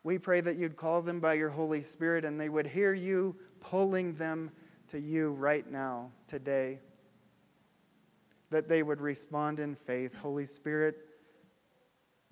we 0.03 0.19
pray 0.19 0.39
that 0.41 0.57
you'd 0.57 0.75
call 0.75 1.01
them 1.01 1.19
by 1.19 1.33
your 1.33 1.49
Holy 1.49 1.81
Spirit 1.81 2.25
and 2.25 2.39
they 2.39 2.47
would 2.47 2.67
hear 2.67 2.93
you 2.93 3.35
pulling 3.59 4.13
them 4.17 4.51
to 4.89 4.99
you 4.99 5.31
right 5.31 5.67
now, 5.67 6.11
today. 6.27 6.77
That 8.51 8.69
they 8.69 8.83
would 8.83 9.01
respond 9.01 9.59
in 9.59 9.73
faith. 9.73 10.13
Holy 10.13 10.45
Spirit, 10.45 10.95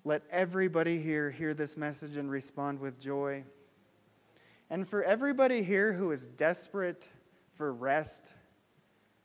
let 0.04 0.22
everybody 0.30 1.00
here 1.00 1.32
hear 1.32 1.52
this 1.52 1.76
message 1.76 2.16
and 2.16 2.30
respond 2.30 2.78
with 2.78 3.00
joy. 3.00 3.42
And 4.70 4.88
for 4.88 5.02
everybody 5.02 5.64
here 5.64 5.92
who 5.92 6.12
is 6.12 6.28
desperate 6.28 7.08
for 7.56 7.74
rest, 7.74 8.32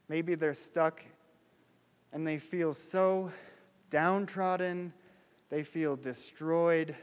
maybe 0.08 0.34
they're 0.34 0.56
stuck 0.56 1.06
and 2.12 2.28
they 2.28 2.40
feel 2.40 2.74
so 2.74 3.32
downtrodden, 3.90 4.94
they 5.50 5.64
feel 5.64 5.96
destroyed. 5.96 6.96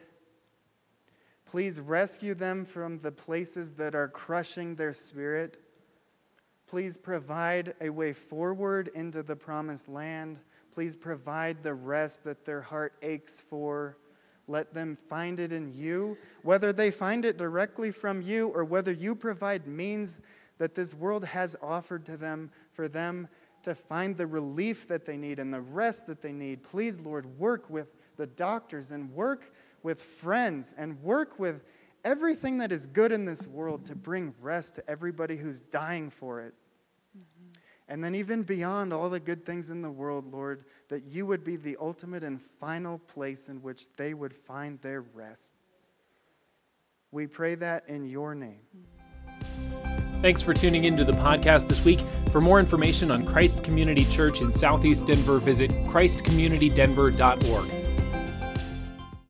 Please 1.45 1.81
rescue 1.81 2.35
them 2.35 2.65
from 2.65 2.99
the 3.01 3.13
places 3.13 3.73
that 3.75 3.95
are 3.95 4.09
crushing 4.09 4.75
their 4.75 4.93
spirit. 4.93 5.63
Please 6.67 6.99
provide 6.99 7.75
a 7.81 7.89
way 7.89 8.13
forward 8.13 8.91
into 8.95 9.23
the 9.23 9.37
promised 9.37 9.89
land. 9.89 10.39
Please 10.73 10.97
provide 10.97 11.63
the 11.63 11.75
rest 11.75 12.25
that 12.25 12.45
their 12.45 12.61
heart 12.61 12.95
aches 13.03 13.41
for. 13.49 13.97
Let 14.49 14.75
them 14.75 14.97
find 15.09 15.41
it 15.41 15.53
in 15.53 15.73
you, 15.75 16.17
whether 16.43 16.73
they 16.73 16.91
find 16.91 17.25
it 17.25 17.37
directly 17.37 17.91
from 17.91 18.23
you 18.23 18.49
or 18.49 18.65
whether 18.65 18.93
you 18.93 19.15
provide 19.15 19.67
means 19.67 20.21
that 20.59 20.75
this 20.75 20.95
world 20.95 21.25
has 21.25 21.57
offered 21.63 22.05
to 22.07 22.17
them 22.17 22.51
for 22.73 22.89
them 22.89 23.29
to 23.67 23.75
find 23.75 24.17
the 24.17 24.29
relief 24.29 24.87
that 24.87 25.05
they 25.05 25.17
need 25.17 25.41
and 25.41 25.53
the 25.53 25.61
rest 25.61 26.07
that 26.07 26.23
they 26.23 26.31
need. 26.31 26.63
Please, 26.63 27.01
Lord, 27.01 27.27
work 27.37 27.69
with 27.69 27.89
the 28.17 28.29
doctors 28.29 28.93
and 28.93 29.13
work 29.13 29.53
with 29.83 30.01
friends 30.01 30.73
and 30.79 31.03
work 31.03 31.41
with 31.41 31.65
everything 32.05 32.59
that 32.59 32.71
is 32.71 32.87
good 32.87 33.11
in 33.11 33.25
this 33.25 33.45
world 33.45 33.85
to 33.87 33.97
bring 33.97 34.33
rest 34.41 34.77
to 34.77 34.89
everybody 34.89 35.37
who's 35.37 35.59
dying 35.59 36.11
for 36.11 36.43
it. 36.43 36.55
Mm-hmm. 37.19 37.59
And 37.89 38.05
then, 38.05 38.15
even 38.15 38.45
beyond 38.45 38.93
all 38.93 39.11
the 39.11 39.19
good 39.19 39.45
things 39.45 39.71
in 39.71 39.83
the 39.83 39.91
world, 39.91 40.33
Lord, 40.33 40.65
that 40.89 41.09
you 41.09 41.27
would 41.27 41.43
be 41.43 41.57
the 41.57 41.77
ultimate 41.81 42.23
and 42.23 42.41
final 42.41 42.99
place 42.99 43.49
in 43.49 43.61
which 43.63 43.89
they 43.97 44.15
would 44.15 44.33
find 44.33 44.81
their 44.81 45.03
rest. 45.03 45.51
We 47.11 47.27
pray 47.27 47.57
that 47.57 47.89
in 47.89 48.05
your 48.05 48.37
name. 48.37 48.61
Mm-hmm. 48.77 48.96
Thanks 50.23 50.43
for 50.43 50.55
tuning 50.55 50.85
into 50.85 51.05
the 51.05 51.13
podcast 51.13 51.69
this 51.69 51.85
week. 51.85 52.01
For 52.31 52.41
more 52.41 52.59
information 52.59 53.11
on 53.11 53.25
Christ 53.25 53.63
Community 53.63 54.05
Church 54.05 54.41
in 54.41 54.53
Southeast 54.53 55.07
Denver, 55.07 55.39
visit 55.39 55.71
ChristCommunityDenver.org. 55.87 57.86